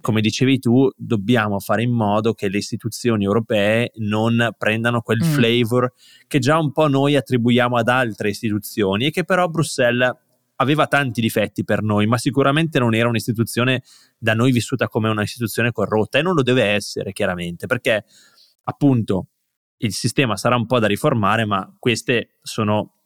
Come 0.00 0.22
dicevi 0.22 0.58
tu, 0.58 0.90
dobbiamo 0.96 1.60
fare 1.60 1.82
in 1.82 1.92
modo 1.92 2.32
che 2.32 2.48
le 2.48 2.56
istituzioni 2.56 3.24
europee 3.24 3.90
non 3.96 4.54
prendano 4.56 5.02
quel 5.02 5.22
mm. 5.22 5.32
flavor 5.32 5.92
che 6.26 6.38
già 6.38 6.56
un 6.58 6.72
po' 6.72 6.88
noi 6.88 7.14
attribuiamo 7.14 7.76
ad 7.76 7.88
altre 7.88 8.30
istituzioni 8.30 9.04
e 9.04 9.10
che 9.10 9.24
però 9.24 9.48
Bruxelles 9.48 10.30
aveva 10.62 10.86
tanti 10.86 11.20
difetti 11.20 11.64
per 11.64 11.82
noi, 11.82 12.06
ma 12.06 12.16
sicuramente 12.18 12.78
non 12.78 12.94
era 12.94 13.08
un'istituzione 13.08 13.82
da 14.18 14.34
noi 14.34 14.52
vissuta 14.52 14.88
come 14.88 15.08
un'istituzione 15.08 15.72
corrotta 15.72 16.18
e 16.18 16.22
non 16.22 16.34
lo 16.34 16.42
deve 16.42 16.64
essere 16.64 17.12
chiaramente, 17.12 17.66
perché 17.66 18.04
appunto 18.64 19.28
il 19.78 19.92
sistema 19.92 20.36
sarà 20.36 20.56
un 20.56 20.66
po' 20.66 20.78
da 20.78 20.86
riformare, 20.86 21.44
ma 21.44 21.74
queste 21.78 22.38
sono 22.42 23.01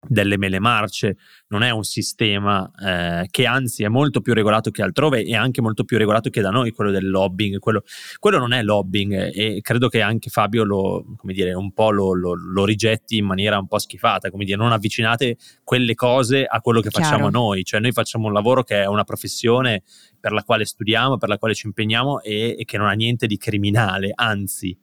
delle 0.00 0.38
mele 0.38 0.60
marce, 0.60 1.16
non 1.48 1.62
è 1.62 1.70
un 1.70 1.82
sistema 1.82 2.70
eh, 2.80 3.26
che 3.30 3.46
anzi 3.46 3.82
è 3.82 3.88
molto 3.88 4.20
più 4.20 4.32
regolato 4.32 4.70
che 4.70 4.82
altrove 4.82 5.24
e 5.24 5.34
anche 5.34 5.60
molto 5.60 5.84
più 5.84 5.98
regolato 5.98 6.30
che 6.30 6.40
da 6.40 6.50
noi, 6.50 6.70
quello 6.70 6.90
del 6.90 7.10
lobbying, 7.10 7.58
quello, 7.58 7.82
quello 8.18 8.38
non 8.38 8.52
è 8.52 8.62
lobbying 8.62 9.30
e 9.34 9.58
credo 9.60 9.88
che 9.88 10.00
anche 10.00 10.30
Fabio 10.30 10.64
lo, 10.64 11.04
come 11.16 11.32
dire, 11.32 11.52
un 11.52 11.72
po' 11.72 11.90
lo, 11.90 12.14
lo, 12.14 12.34
lo, 12.34 12.64
rigetti 12.64 13.16
in 13.16 13.26
maniera 13.26 13.58
un 13.58 13.66
po' 13.66 13.78
schifata, 13.78 14.30
come 14.30 14.44
dire, 14.44 14.56
non 14.56 14.72
avvicinate 14.72 15.36
quelle 15.64 15.94
cose 15.94 16.44
a 16.44 16.60
quello 16.60 16.80
che 16.80 16.90
Chiaro. 16.90 17.04
facciamo 17.04 17.30
noi, 17.30 17.64
cioè 17.64 17.80
noi 17.80 17.92
facciamo 17.92 18.28
un 18.28 18.32
lavoro 18.32 18.62
che 18.62 18.82
è 18.82 18.86
una 18.86 19.04
professione 19.04 19.82
per 20.20 20.32
la 20.32 20.44
quale 20.44 20.64
studiamo, 20.64 21.18
per 21.18 21.28
la 21.28 21.38
quale 21.38 21.54
ci 21.54 21.66
impegniamo 21.66 22.20
e, 22.20 22.56
e 22.58 22.64
che 22.64 22.78
non 22.78 22.86
ha 22.86 22.92
niente 22.92 23.26
di 23.26 23.36
criminale, 23.36 24.12
anzi 24.14 24.76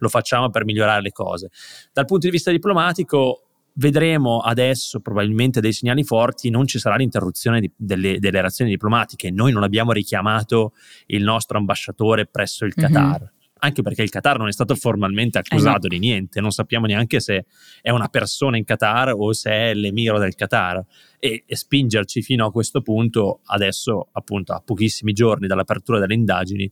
lo 0.00 0.08
facciamo 0.08 0.50
per 0.50 0.64
migliorare 0.64 1.02
le 1.02 1.10
cose. 1.10 1.50
Dal 1.92 2.04
punto 2.04 2.26
di 2.26 2.32
vista 2.32 2.50
diplomatico, 2.50 3.47
vedremo 3.78 4.40
adesso 4.40 5.00
probabilmente 5.00 5.60
dei 5.60 5.72
segnali 5.72 6.04
forti, 6.04 6.50
non 6.50 6.66
ci 6.66 6.78
sarà 6.78 6.96
l'interruzione 6.96 7.60
di, 7.60 7.70
delle, 7.76 8.18
delle, 8.18 8.36
relazioni 8.36 8.70
diplomatiche. 8.70 9.30
Noi 9.30 9.52
non 9.52 9.62
abbiamo 9.62 9.92
richiamato 9.92 10.72
il 11.06 11.22
nostro 11.22 11.58
ambasciatore 11.58 12.26
presso 12.26 12.64
il 12.64 12.72
mhm. 12.76 12.84
Qatar. 12.84 13.20
Mm-hmm. 13.20 13.36
Anche 13.60 13.82
perché 13.82 14.02
il 14.02 14.10
Qatar 14.10 14.38
non 14.38 14.46
è 14.46 14.52
stato 14.52 14.76
formalmente 14.76 15.38
accusato 15.38 15.80
no. 15.82 15.88
di 15.88 15.98
niente, 15.98 16.40
non 16.40 16.52
sappiamo 16.52 16.86
neanche 16.86 17.18
se 17.18 17.46
è 17.82 17.90
una 17.90 18.06
persona 18.06 18.56
in 18.56 18.62
Qatar 18.62 19.14
o 19.16 19.32
se 19.32 19.50
è 19.50 19.74
l'emiro 19.74 20.18
del 20.18 20.36
Qatar. 20.36 20.84
E, 21.18 21.42
e 21.44 21.56
spingerci 21.56 22.22
fino 22.22 22.46
a 22.46 22.52
questo 22.52 22.82
punto, 22.82 23.40
adesso 23.46 24.10
appunto 24.12 24.52
a 24.52 24.62
pochissimi 24.64 25.12
giorni 25.12 25.48
dall'apertura 25.48 25.98
delle 25.98 26.14
indagini, 26.14 26.70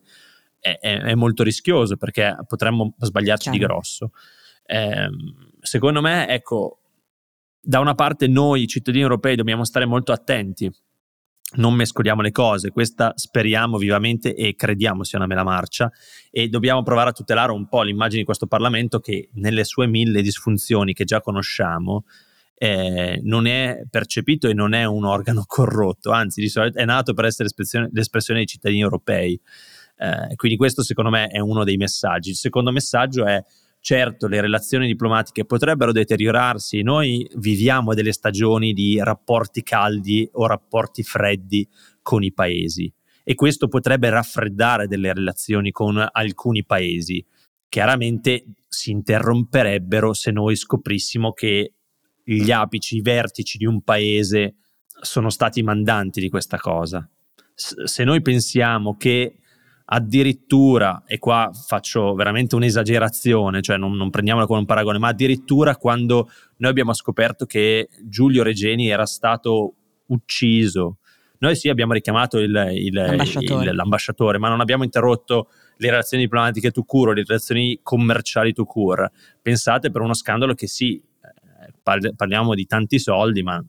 è, 0.60 0.78
è, 0.80 1.00
è 1.00 1.14
molto 1.14 1.42
rischioso 1.42 1.96
perché 1.96 2.36
potremmo 2.46 2.94
sbagliarci 2.98 3.50
Chiaro. 3.50 3.58
di 3.58 3.64
grosso. 3.64 4.10
Eh, 4.64 5.08
secondo 5.60 6.00
me, 6.00 6.28
ecco, 6.28 6.82
da 7.66 7.80
una 7.80 7.96
parte 7.96 8.28
noi 8.28 8.68
cittadini 8.68 9.02
europei 9.02 9.34
dobbiamo 9.34 9.64
stare 9.64 9.86
molto 9.86 10.12
attenti, 10.12 10.70
non 11.54 11.74
mescoliamo 11.74 12.22
le 12.22 12.30
cose, 12.30 12.70
questa 12.70 13.12
speriamo 13.16 13.76
vivamente 13.76 14.36
e 14.36 14.54
crediamo 14.54 15.02
sia 15.02 15.18
una 15.18 15.26
mela 15.26 15.42
marcia 15.42 15.90
e 16.30 16.46
dobbiamo 16.46 16.84
provare 16.84 17.10
a 17.10 17.12
tutelare 17.12 17.50
un 17.50 17.66
po' 17.66 17.82
l'immagine 17.82 18.20
di 18.20 18.24
questo 18.24 18.46
Parlamento 18.46 19.00
che 19.00 19.30
nelle 19.34 19.64
sue 19.64 19.88
mille 19.88 20.22
disfunzioni 20.22 20.92
che 20.92 21.02
già 21.02 21.20
conosciamo 21.20 22.04
eh, 22.54 23.20
non 23.24 23.46
è 23.48 23.82
percepito 23.90 24.48
e 24.48 24.54
non 24.54 24.72
è 24.72 24.84
un 24.84 25.04
organo 25.04 25.42
corrotto, 25.44 26.12
anzi 26.12 26.40
di 26.40 26.48
solito 26.48 26.78
è 26.78 26.84
nato 26.84 27.14
per 27.14 27.24
essere 27.24 27.48
l'espressione, 27.90 28.38
dei 28.38 28.46
cittadini 28.46 28.80
europei. 28.80 29.38
Eh, 29.98 30.36
quindi 30.36 30.56
questo 30.56 30.84
secondo 30.84 31.10
me 31.10 31.26
è 31.26 31.40
uno 31.40 31.64
dei 31.64 31.76
messaggi. 31.76 32.30
Il 32.30 32.36
secondo 32.36 32.70
messaggio 32.70 33.26
è 33.26 33.42
Certo, 33.86 34.26
le 34.26 34.40
relazioni 34.40 34.88
diplomatiche 34.88 35.44
potrebbero 35.44 35.92
deteriorarsi, 35.92 36.82
noi 36.82 37.24
viviamo 37.36 37.94
delle 37.94 38.10
stagioni 38.10 38.72
di 38.72 38.98
rapporti 39.00 39.62
caldi 39.62 40.28
o 40.32 40.48
rapporti 40.48 41.04
freddi 41.04 41.68
con 42.02 42.24
i 42.24 42.32
paesi 42.32 42.92
e 43.22 43.36
questo 43.36 43.68
potrebbe 43.68 44.10
raffreddare 44.10 44.88
delle 44.88 45.12
relazioni 45.12 45.70
con 45.70 46.04
alcuni 46.10 46.64
paesi. 46.64 47.24
Chiaramente 47.68 48.46
si 48.66 48.90
interromperebbero 48.90 50.12
se 50.14 50.32
noi 50.32 50.56
scoprissimo 50.56 51.30
che 51.30 51.74
gli 52.24 52.50
apici, 52.50 52.96
i 52.96 53.02
vertici 53.02 53.56
di 53.56 53.66
un 53.66 53.82
paese 53.82 54.56
sono 55.00 55.30
stati 55.30 55.62
mandanti 55.62 56.18
di 56.18 56.28
questa 56.28 56.56
cosa. 56.56 57.08
se 57.54 58.02
noi 58.02 58.20
pensiamo 58.20 58.96
che 58.96 59.36
addirittura, 59.86 61.04
e 61.06 61.18
qua 61.18 61.50
faccio 61.52 62.14
veramente 62.14 62.56
un'esagerazione, 62.56 63.62
cioè 63.62 63.76
non, 63.76 63.96
non 63.96 64.10
prendiamola 64.10 64.46
come 64.46 64.60
un 64.60 64.66
paragone, 64.66 64.98
ma 64.98 65.08
addirittura 65.08 65.76
quando 65.76 66.30
noi 66.56 66.70
abbiamo 66.70 66.92
scoperto 66.92 67.46
che 67.46 67.88
Giulio 68.04 68.42
Regeni 68.42 68.88
era 68.88 69.06
stato 69.06 69.74
ucciso, 70.06 70.98
noi 71.38 71.54
sì 71.54 71.68
abbiamo 71.68 71.92
richiamato 71.92 72.38
il, 72.38 72.70
il, 72.72 72.94
l'ambasciatore. 72.94 73.70
Il, 73.70 73.76
l'ambasciatore, 73.76 74.38
ma 74.38 74.48
non 74.48 74.60
abbiamo 74.60 74.84
interrotto 74.84 75.48
le 75.76 75.90
relazioni 75.90 76.22
diplomatiche 76.24 76.70
to 76.70 76.82
cure, 76.82 77.14
le 77.14 77.24
relazioni 77.26 77.78
commerciali 77.82 78.52
to 78.52 78.64
cure. 78.64 79.12
Pensate 79.42 79.90
per 79.90 80.00
uno 80.00 80.14
scandalo 80.14 80.54
che 80.54 80.66
sì, 80.66 80.96
eh, 80.96 82.14
parliamo 82.14 82.54
di 82.54 82.64
tanti 82.66 82.98
soldi, 82.98 83.42
ma 83.42 83.62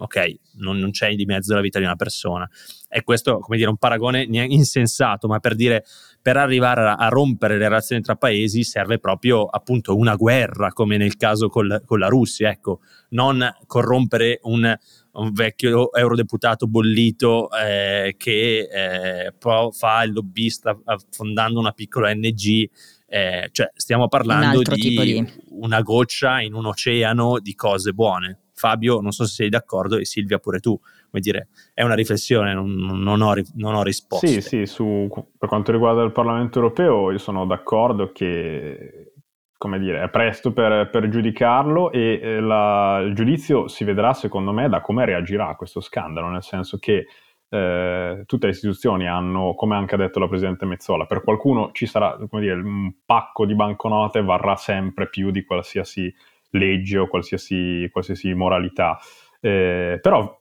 ok, 0.00 0.34
non, 0.58 0.78
non, 0.78 0.90
c'è 0.90 1.14
di 1.14 1.24
mezzo 1.24 1.54
la 1.54 1.60
vita 1.60 1.78
di 1.78 1.84
una 1.84 1.96
persona. 1.96 2.48
E 2.88 3.02
questo, 3.02 3.38
come 3.40 3.56
dire, 3.56 3.68
un 3.68 3.76
paragone 3.76 4.22
insensato, 4.22 5.26
ma 5.26 5.40
per 5.40 5.54
dire, 5.54 5.84
per 6.22 6.36
arrivare 6.36 6.82
a, 6.82 6.94
a, 6.94 7.08
rompere 7.08 7.58
le 7.58 7.64
relazioni 7.64 8.00
tra 8.00 8.14
paesi 8.14 8.62
serve 8.62 8.98
proprio 8.98 9.44
appunto 9.44 9.96
una 9.96 10.14
guerra, 10.14 10.72
come 10.72 10.96
nel 10.96 11.16
caso 11.16 11.48
col, 11.48 11.82
con 11.84 11.98
la 11.98 12.06
Russia, 12.06 12.48
ecco, 12.48 12.80
non 13.10 13.44
corrompere 13.66 14.38
un, 14.42 14.72
un 15.12 15.32
vecchio 15.32 15.92
eurodeputato 15.92 16.68
bollito 16.68 17.50
eh, 17.50 18.14
che 18.16 18.68
eh, 18.70 19.34
fa 19.38 20.02
il 20.04 20.12
lobbista 20.12 20.78
fondando 21.10 21.58
una 21.58 21.72
piccola 21.72 22.12
NG. 22.14 22.70
Eh, 23.10 23.48
cioè, 23.52 23.70
stiamo 23.74 24.06
parlando 24.06 24.60
di, 24.62 24.96
di 24.96 25.32
una 25.50 25.80
goccia 25.80 26.40
in 26.40 26.54
un 26.54 26.66
oceano 26.66 27.40
di 27.40 27.54
cose 27.54 27.92
buone. 27.92 28.38
Fabio, 28.58 29.00
non 29.00 29.12
so 29.12 29.24
se 29.24 29.32
sei 29.32 29.48
d'accordo, 29.48 29.96
e 29.96 30.04
Silvia 30.04 30.38
pure 30.38 30.58
tu, 30.60 30.78
come 30.78 31.22
dire, 31.22 31.48
è 31.72 31.82
una 31.82 31.94
riflessione, 31.94 32.52
non, 32.52 32.74
non, 32.74 33.20
ho, 33.20 33.34
non 33.54 33.74
ho, 33.74 33.82
risposte. 33.82 34.26
Sì, 34.26 34.40
sì, 34.40 34.66
su, 34.66 35.08
per 35.38 35.48
quanto 35.48 35.72
riguarda 35.72 36.02
il 36.02 36.12
Parlamento 36.12 36.58
europeo 36.58 37.10
io 37.10 37.18
sono 37.18 37.46
d'accordo 37.46 38.12
che, 38.12 39.12
come 39.56 39.78
dire, 39.78 40.02
è 40.02 40.08
presto 40.10 40.52
per, 40.52 40.90
per 40.90 41.08
giudicarlo 41.08 41.92
e 41.92 42.20
eh, 42.20 42.40
la, 42.40 43.00
il 43.04 43.14
giudizio 43.14 43.68
si 43.68 43.84
vedrà, 43.84 44.12
secondo 44.12 44.52
me, 44.52 44.68
da 44.68 44.80
come 44.80 45.04
reagirà 45.04 45.48
a 45.48 45.56
questo 45.56 45.80
scandalo, 45.80 46.28
nel 46.28 46.42
senso 46.42 46.78
che 46.78 47.06
eh, 47.50 48.24
tutte 48.26 48.46
le 48.46 48.52
istituzioni 48.52 49.08
hanno, 49.08 49.54
come 49.54 49.74
anche 49.76 49.94
ha 49.94 49.98
detto 49.98 50.18
la 50.18 50.28
Presidente 50.28 50.66
Mezzola, 50.66 51.06
per 51.06 51.22
qualcuno 51.22 51.70
ci 51.72 51.86
sarà, 51.86 52.18
come 52.28 52.42
dire, 52.42 52.54
un 52.54 52.92
pacco 53.04 53.46
di 53.46 53.54
banconote 53.54 54.22
varrà 54.22 54.56
sempre 54.56 55.08
più 55.08 55.30
di 55.30 55.44
qualsiasi 55.44 56.12
legge 56.50 56.98
o 56.98 57.06
qualsiasi, 57.08 57.88
qualsiasi 57.90 58.32
moralità. 58.34 58.98
Eh, 59.40 59.98
però 60.00 60.40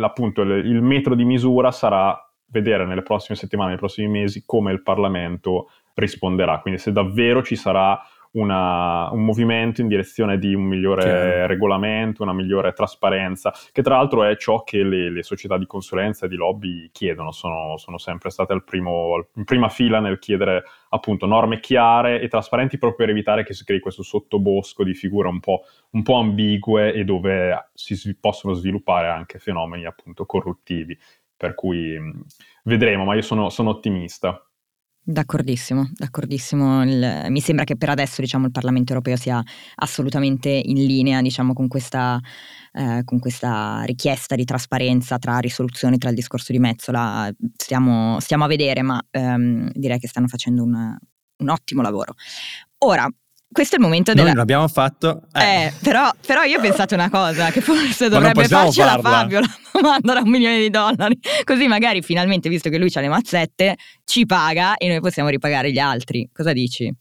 appunto 0.00 0.42
il, 0.42 0.66
il 0.66 0.82
metro 0.82 1.14
di 1.14 1.24
misura 1.24 1.70
sarà 1.70 2.20
vedere 2.48 2.86
nelle 2.86 3.02
prossime 3.02 3.36
settimane, 3.36 3.70
nei 3.70 3.78
prossimi 3.78 4.08
mesi 4.08 4.44
come 4.44 4.72
il 4.72 4.82
Parlamento 4.82 5.70
risponderà. 5.94 6.60
Quindi 6.60 6.80
se 6.80 6.92
davvero 6.92 7.42
ci 7.42 7.56
sarà 7.56 7.98
una, 8.36 9.10
un 9.10 9.24
movimento 9.24 9.80
in 9.80 9.88
direzione 9.88 10.38
di 10.38 10.54
un 10.54 10.64
migliore 10.64 11.02
Chiaro. 11.02 11.46
regolamento, 11.46 12.22
una 12.22 12.32
migliore 12.32 12.72
trasparenza, 12.72 13.52
che 13.72 13.82
tra 13.82 13.96
l'altro 13.96 14.24
è 14.24 14.36
ciò 14.36 14.62
che 14.62 14.82
le, 14.82 15.10
le 15.10 15.22
società 15.22 15.56
di 15.58 15.66
consulenza 15.66 16.26
e 16.26 16.28
di 16.28 16.36
lobby 16.36 16.90
chiedono, 16.92 17.32
sono, 17.32 17.76
sono 17.78 17.98
sempre 17.98 18.30
state 18.30 18.52
al 18.52 18.64
primo, 18.64 19.28
in 19.34 19.44
prima 19.44 19.68
fila 19.68 20.00
nel 20.00 20.18
chiedere 20.18 20.64
appunto 20.90 21.26
norme 21.26 21.60
chiare 21.60 22.20
e 22.20 22.28
trasparenti 22.28 22.78
proprio 22.78 23.06
per 23.06 23.14
evitare 23.14 23.44
che 23.44 23.54
si 23.54 23.64
crei 23.64 23.80
questo 23.80 24.02
sottobosco 24.02 24.84
di 24.84 24.94
figure 24.94 25.28
un 25.28 25.40
po', 25.40 25.62
un 25.90 26.02
po 26.02 26.16
ambigue 26.16 26.92
e 26.92 27.04
dove 27.04 27.70
si 27.74 28.16
possono 28.18 28.54
sviluppare 28.54 29.08
anche 29.08 29.38
fenomeni 29.38 29.86
appunto 29.86 30.26
corruttivi. 30.26 30.96
Per 31.38 31.54
cui 31.54 31.98
vedremo, 32.64 33.04
ma 33.04 33.14
io 33.14 33.20
sono, 33.20 33.50
sono 33.50 33.70
ottimista. 33.70 34.45
D'accordissimo, 35.08 35.88
d'accordissimo. 35.92 36.82
Il, 36.82 37.26
mi 37.28 37.40
sembra 37.40 37.64
che 37.64 37.76
per 37.76 37.90
adesso 37.90 38.20
diciamo, 38.20 38.46
il 38.46 38.50
Parlamento 38.50 38.90
europeo 38.92 39.14
sia 39.14 39.40
assolutamente 39.76 40.48
in 40.48 40.84
linea 40.84 41.22
diciamo, 41.22 41.52
con, 41.52 41.68
questa, 41.68 42.20
eh, 42.72 43.02
con, 43.04 43.20
questa, 43.20 43.82
richiesta 43.84 44.34
di 44.34 44.44
trasparenza 44.44 45.16
tra 45.18 45.38
risoluzioni, 45.38 45.96
tra 45.98 46.08
il 46.08 46.16
discorso 46.16 46.50
di 46.50 46.58
Mezzola. 46.58 47.32
Stiamo, 47.56 48.18
stiamo 48.18 48.42
a 48.42 48.48
vedere, 48.48 48.82
ma 48.82 49.00
ehm, 49.08 49.70
direi 49.74 50.00
che 50.00 50.08
stanno 50.08 50.26
facendo 50.26 50.64
un, 50.64 50.74
un 50.74 51.48
ottimo 51.50 51.82
lavoro. 51.82 52.14
Ora, 52.78 53.08
questo 53.50 53.76
è 53.76 53.78
il 53.78 53.84
momento 53.84 54.12
della... 54.12 54.24
Noi 54.24 54.34
non 54.34 54.42
abbiamo 54.42 54.68
fatto... 54.68 55.22
Eh. 55.32 55.64
Eh, 55.64 55.72
però, 55.82 56.10
però, 56.26 56.42
io 56.42 56.58
ho 56.58 56.60
pensato 56.60 56.94
una 56.94 57.08
cosa, 57.08 57.50
che 57.50 57.60
forse 57.60 58.08
dovrebbe 58.08 58.46
farcela 58.46 58.98
farla. 58.98 59.10
Fabio 59.10 59.40
la 59.40 59.58
domanda 59.72 60.12
da 60.14 60.20
un 60.20 60.28
milione 60.28 60.58
di 60.58 60.70
dollari, 60.70 61.18
così 61.44 61.66
magari 61.66 62.02
finalmente, 62.02 62.48
visto 62.48 62.68
che 62.68 62.78
lui 62.78 62.90
ha 62.92 63.00
le 63.00 63.08
mazzette, 63.08 63.76
ci 64.04 64.26
paga 64.26 64.76
e 64.76 64.88
noi 64.88 65.00
possiamo 65.00 65.28
ripagare 65.28 65.72
gli 65.72 65.78
altri. 65.78 66.28
Cosa 66.32 66.52
dici? 66.52 66.92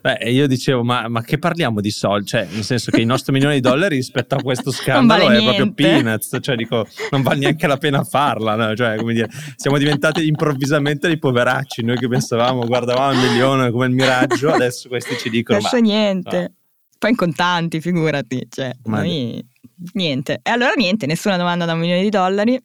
Beh, 0.00 0.30
io 0.30 0.46
dicevo, 0.46 0.84
ma, 0.84 1.08
ma, 1.08 1.22
che 1.22 1.38
parliamo 1.38 1.80
di 1.80 1.90
soldi? 1.90 2.26
Cioè, 2.26 2.46
nel 2.52 2.62
senso 2.62 2.90
che 2.90 3.00
i 3.00 3.04
nostri 3.04 3.32
milioni 3.32 3.54
di 3.54 3.60
dollari 3.60 3.96
rispetto 3.96 4.36
a 4.36 4.42
questo 4.42 4.70
scandalo 4.70 5.24
vale 5.24 5.38
è 5.38 5.42
proprio 5.42 5.72
peanuts, 5.72 6.38
cioè 6.40 6.54
dico, 6.54 6.86
non 7.10 7.22
vale 7.22 7.38
neanche 7.40 7.66
la 7.66 7.76
pena 7.76 8.04
farla, 8.04 8.54
no? 8.54 8.74
cioè, 8.74 8.96
come 8.96 9.14
dire, 9.14 9.28
siamo 9.56 9.78
diventati 9.78 10.26
improvvisamente 10.26 11.08
dei 11.08 11.18
poveracci, 11.18 11.82
noi 11.82 11.96
che 11.96 12.08
pensavamo, 12.08 12.64
guardavamo 12.66 13.12
il 13.12 13.30
milione 13.30 13.70
come 13.70 13.86
il 13.86 13.92
miraggio, 13.92 14.52
adesso 14.52 14.88
questi 14.88 15.16
ci 15.18 15.30
dicono... 15.30 15.58
Adesso 15.58 15.78
niente. 15.78 16.38
No. 16.40 16.54
Poi 16.98 17.10
in 17.10 17.16
contanti, 17.16 17.80
figurati, 17.80 18.46
cioè, 18.48 18.72
ma 18.84 18.98
noi 18.98 19.44
niente. 19.94 20.40
E 20.42 20.50
allora 20.50 20.72
niente, 20.76 21.06
nessuna 21.06 21.36
domanda 21.36 21.64
da 21.64 21.72
un 21.72 21.80
milione 21.80 22.02
di 22.02 22.08
dollari. 22.08 22.60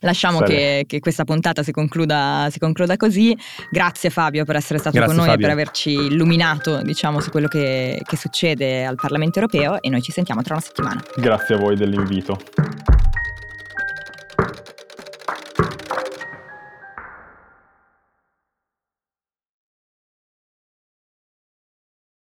Lasciamo 0.00 0.40
che, 0.40 0.84
che, 0.86 1.00
questa 1.00 1.24
puntata 1.24 1.62
si 1.62 1.72
concluda, 1.72 2.48
si 2.50 2.58
concluda, 2.58 2.96
così. 2.96 3.36
Grazie 3.70 4.10
Fabio 4.10 4.44
per 4.44 4.56
essere 4.56 4.78
stato 4.78 4.96
Grazie, 4.96 5.14
con 5.14 5.24
noi 5.24 5.32
Fabio. 5.32 5.46
e 5.46 5.48
per 5.48 5.58
averci 5.58 5.90
illuminato 5.90 6.82
diciamo, 6.82 7.20
su 7.20 7.30
quello 7.30 7.48
che, 7.48 8.00
che 8.04 8.16
succede 8.16 8.84
al 8.84 8.96
Parlamento 8.96 9.38
europeo 9.38 9.80
e 9.80 9.88
noi 9.88 10.02
ci 10.02 10.12
sentiamo 10.12 10.42
tra 10.42 10.54
una 10.54 10.62
settimana. 10.62 11.02
Grazie 11.16 11.54
a 11.54 11.58
voi 11.58 11.76
dell'invito. 11.76 12.38